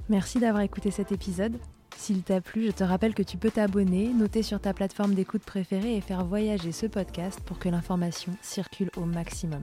Merci 0.08 0.38
d'avoir 0.38 0.62
écouté 0.62 0.90
cet 0.90 1.12
épisode. 1.12 1.56
S'il 1.96 2.22
t'a 2.22 2.40
plu, 2.40 2.66
je 2.66 2.72
te 2.72 2.84
rappelle 2.84 3.14
que 3.14 3.22
tu 3.22 3.38
peux 3.38 3.50
t'abonner, 3.50 4.12
noter 4.12 4.42
sur 4.42 4.60
ta 4.60 4.74
plateforme 4.74 5.14
d'écoute 5.14 5.42
préférée 5.42 5.96
et 5.96 6.00
faire 6.00 6.24
voyager 6.24 6.72
ce 6.72 6.86
podcast 6.86 7.40
pour 7.46 7.58
que 7.58 7.68
l'information 7.68 8.36
circule 8.42 8.90
au 8.96 9.06
maximum. 9.06 9.62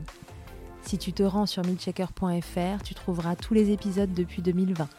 Si 0.83 0.97
tu 0.97 1.13
te 1.13 1.23
rends 1.23 1.45
sur 1.45 1.63
milchecker.fr, 1.65 2.83
tu 2.83 2.93
trouveras 2.93 3.35
tous 3.35 3.53
les 3.53 3.71
épisodes 3.71 4.13
depuis 4.13 4.41
2020. 4.41 4.89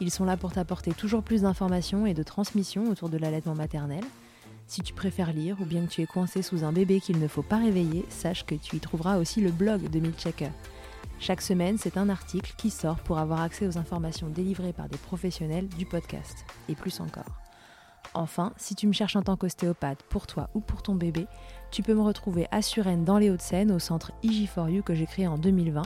Ils 0.00 0.10
sont 0.10 0.24
là 0.24 0.36
pour 0.36 0.52
t'apporter 0.52 0.92
toujours 0.92 1.22
plus 1.22 1.42
d'informations 1.42 2.06
et 2.06 2.14
de 2.14 2.22
transmissions 2.22 2.88
autour 2.90 3.08
de 3.08 3.18
l'allaitement 3.18 3.54
maternel. 3.54 4.04
Si 4.66 4.82
tu 4.82 4.94
préfères 4.94 5.32
lire 5.32 5.56
ou 5.60 5.64
bien 5.64 5.84
que 5.84 5.90
tu 5.90 6.02
es 6.02 6.06
coincé 6.06 6.42
sous 6.42 6.64
un 6.64 6.72
bébé 6.72 7.00
qu'il 7.00 7.18
ne 7.18 7.28
faut 7.28 7.42
pas 7.42 7.58
réveiller, 7.58 8.04
sache 8.08 8.46
que 8.46 8.54
tu 8.54 8.76
y 8.76 8.80
trouveras 8.80 9.18
aussi 9.18 9.40
le 9.40 9.50
blog 9.50 9.90
de 9.90 9.98
Milchecker. 9.98 10.50
Chaque 11.18 11.42
semaine, 11.42 11.76
c'est 11.76 11.96
un 11.96 12.08
article 12.08 12.54
qui 12.56 12.70
sort 12.70 12.98
pour 13.00 13.18
avoir 13.18 13.42
accès 13.42 13.66
aux 13.66 13.76
informations 13.76 14.28
délivrées 14.28 14.72
par 14.72 14.88
des 14.88 14.96
professionnels 14.96 15.68
du 15.68 15.84
podcast, 15.84 16.46
et 16.68 16.74
plus 16.74 17.00
encore. 17.00 17.49
Enfin, 18.14 18.52
si 18.56 18.74
tu 18.74 18.86
me 18.86 18.92
cherches 18.92 19.16
en 19.16 19.22
tant 19.22 19.36
qu'ostéopathe 19.36 20.02
pour 20.04 20.26
toi 20.26 20.48
ou 20.54 20.60
pour 20.60 20.82
ton 20.82 20.94
bébé, 20.94 21.26
tu 21.70 21.82
peux 21.82 21.94
me 21.94 22.02
retrouver 22.02 22.48
à 22.50 22.62
Suresnes 22.62 23.04
dans 23.04 23.18
les 23.18 23.30
Hauts-de-Seine 23.30 23.70
au 23.70 23.78
centre 23.78 24.12
IG4U 24.24 24.82
que 24.82 24.94
j'ai 24.94 25.06
créé 25.06 25.28
en 25.28 25.38
2020, 25.38 25.82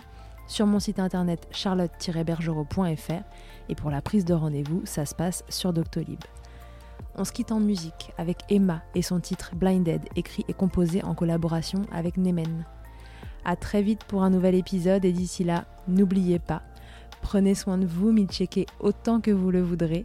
sur 0.46 0.66
mon 0.66 0.80
site 0.80 0.98
internet 0.98 1.46
charlotte-bergerot.fr 1.50 3.22
et 3.68 3.74
pour 3.74 3.90
la 3.90 4.02
prise 4.02 4.24
de 4.24 4.34
rendez-vous, 4.34 4.82
ça 4.84 5.06
se 5.06 5.14
passe 5.14 5.44
sur 5.48 5.72
Doctolib. 5.72 6.20
On 7.16 7.24
se 7.24 7.32
quitte 7.32 7.52
en 7.52 7.60
musique 7.60 8.12
avec 8.18 8.38
Emma 8.48 8.82
et 8.94 9.02
son 9.02 9.20
titre 9.20 9.54
Blinded, 9.54 10.02
écrit 10.16 10.44
et 10.48 10.54
composé 10.54 11.04
en 11.04 11.14
collaboration 11.14 11.82
avec 11.92 12.16
Nemen. 12.16 12.64
A 13.44 13.56
très 13.56 13.82
vite 13.82 14.04
pour 14.04 14.22
un 14.22 14.30
nouvel 14.30 14.54
épisode 14.54 15.04
et 15.04 15.12
d'ici 15.12 15.44
là, 15.44 15.64
n'oubliez 15.86 16.38
pas, 16.38 16.62
prenez 17.22 17.54
soin 17.54 17.78
de 17.78 17.86
vous, 17.86 18.16
checker 18.26 18.66
autant 18.80 19.20
que 19.20 19.30
vous 19.30 19.50
le 19.50 19.62
voudrez 19.62 20.04